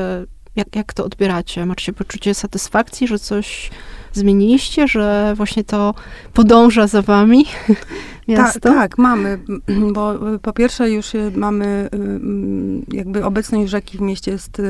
[0.55, 1.65] jak, jak to odbieracie?
[1.65, 3.69] Macie poczucie satysfakcji, że coś
[4.15, 5.93] zmieniliście, że właśnie to
[6.33, 7.45] podąża za wami
[8.27, 8.59] miasto?
[8.59, 9.39] Tak, tak, mamy,
[9.95, 11.89] bo y, po pierwsze już y, mamy
[12.91, 14.61] jakby obecność rzeki w mieście jest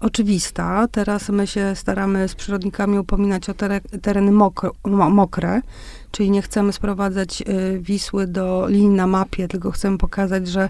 [0.00, 0.88] oczywista.
[0.88, 3.54] Teraz my się staramy z przyrodnikami upominać o
[4.02, 5.62] tereny mokre, mokre,
[6.10, 10.68] czyli nie chcemy sprowadzać y, Wisły do linii na mapie, tylko chcemy pokazać, że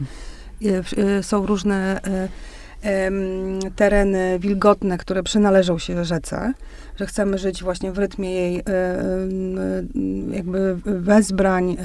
[0.62, 0.82] y,
[1.18, 2.00] y, są różne
[3.76, 6.52] tereny wilgotne, które przynależą się rzece,
[6.96, 8.62] że chcemy żyć właśnie w rytmie jej
[10.30, 11.76] jakby wezbrań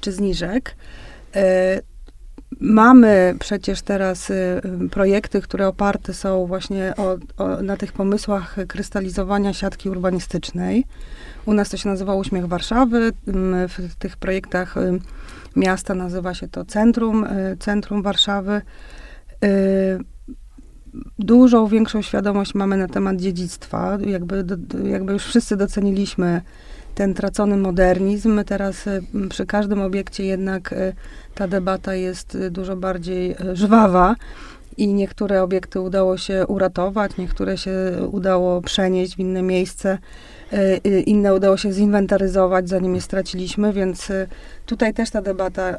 [0.00, 0.74] czy zniżek.
[2.60, 4.32] Mamy przecież teraz
[4.90, 10.84] projekty, które oparte są właśnie o, o, na tych pomysłach krystalizowania siatki urbanistycznej.
[11.46, 13.12] U nas to się nazywa Uśmiech Warszawy.
[13.68, 14.74] W tych projektach
[15.56, 17.26] miasta nazywa się to Centrum,
[17.58, 18.62] Centrum Warszawy.
[21.18, 23.98] Dużą większą świadomość mamy na temat dziedzictwa.
[24.06, 24.44] Jakby,
[24.84, 26.40] jakby już wszyscy doceniliśmy
[26.94, 28.44] ten tracony modernizm.
[28.44, 28.84] Teraz
[29.28, 30.74] przy każdym obiekcie jednak
[31.38, 34.16] ta debata jest y, dużo bardziej y, żwawa
[34.76, 37.72] i niektóre obiekty udało się uratować, niektóre się
[38.12, 39.98] udało przenieść w inne miejsce,
[40.86, 44.12] y, inne udało się zinwentaryzować, zanim je straciliśmy, więc
[44.66, 45.78] tutaj też ta debata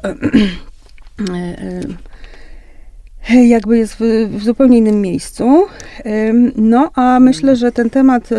[3.34, 5.66] jakby jest w, w, zupełnie innym miejscu.
[6.56, 8.30] No, a myślę, że ten temat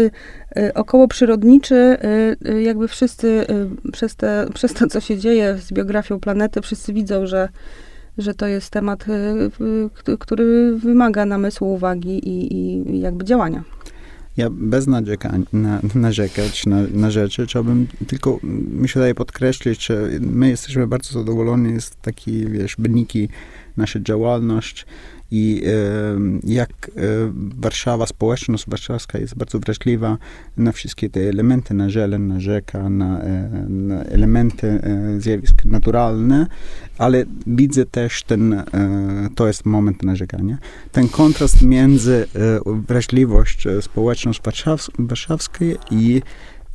[0.58, 1.98] Y, około przyrodniczy,
[2.46, 3.46] y, y, jakby wszyscy
[3.92, 7.50] przez, te, przez to, co się dzieje z biografią planety, wszyscy widzą, że,
[8.18, 9.06] że to jest temat,
[10.20, 13.64] który wymaga namysłu, uwagi i, i jakby działania.
[14.38, 18.40] Ja bez narzekania, na, narzekać na, na rzeczy, chciałbym tylko,
[18.82, 23.30] mi się daje podkreślić, że my jesteśmy bardzo zadowoleni z takiej, wiesz, wyniki,
[23.78, 24.86] nasza działalność,
[25.32, 25.62] i
[26.44, 27.02] jak e,
[27.60, 30.18] Warszawa, społeczność warszawska jest bardzo wrażliwa
[30.58, 36.48] na wszystkie te elementy, na zieleń, na rzeka, na, e, na elementy e, zjawisk naturalne,
[36.98, 38.64] ale widzę też ten,
[39.36, 40.58] to jest moment narzekania,
[40.92, 42.28] ten kontrast między
[42.66, 44.42] wrażliwość społeczność
[45.00, 46.22] warszawskiej i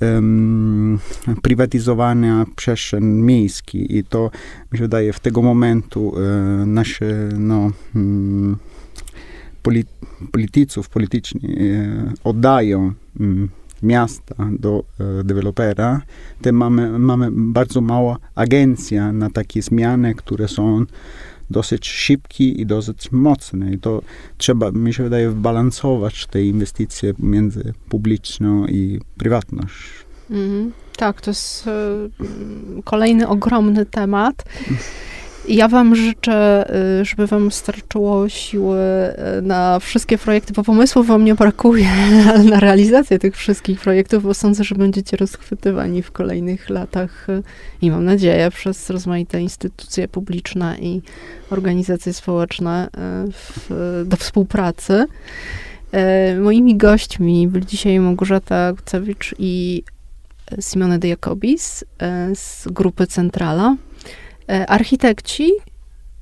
[0.01, 0.99] um,
[1.43, 4.31] prywatyzowania przestrzeni miejskiej i to
[4.73, 8.57] mi się wydaje w tego momentu e, nasze no, um,
[10.33, 11.57] polityców polityczni
[12.25, 13.49] oddają mm,
[13.83, 14.85] miasta do
[15.25, 16.03] dewelopera,
[16.43, 20.85] to mamy, mamy bardzo mała agencja na takie zmiany, które są
[21.51, 23.73] dosyć szybki i dosyć mocny.
[23.73, 24.03] I to
[24.39, 30.07] trzeba, mi się wydaje, balansować te inwestycje między publiczną i prywatność.
[30.31, 34.45] Mm, tak, to jest y, kolejny ogromny temat.
[35.49, 36.67] Ja wam życzę,
[37.01, 38.79] y, żeby wam starczyło siły
[39.39, 41.89] y, na wszystkie projekty, bo pomysłów wam nie brakuje
[42.51, 47.43] na realizację tych wszystkich projektów, bo sądzę, że będziecie rozchwytywani w kolejnych latach y,
[47.83, 51.03] i mam nadzieję przez rozmaite instytucje publiczne i
[51.51, 52.89] organizacje społeczne
[53.33, 55.05] w, do współpracy.
[56.43, 59.83] Moimi gośćmi byli dzisiaj Małgorzata Gucewicz i
[60.61, 61.85] Simone de Jacobis
[62.35, 63.77] z grupy Centrala.
[64.49, 65.53] E, architekci,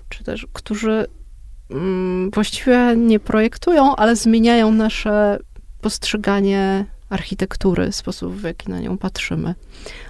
[0.08, 1.06] czy też, którzy
[1.70, 5.38] mm, właściwie nie projektują, ale zmieniają nasze
[5.80, 9.54] postrzeganie architektury, sposób w jaki na nią patrzymy.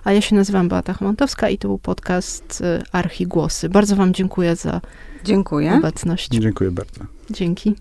[0.05, 3.69] A ja się nazywam Beata Chomantowska i to był podcast y, Archigłosy.
[3.69, 4.81] Bardzo wam dziękuję za
[5.25, 5.75] dziękuję.
[5.75, 6.29] obecność.
[6.29, 7.01] Dziękuję bardzo.
[7.31, 7.75] Dzięki.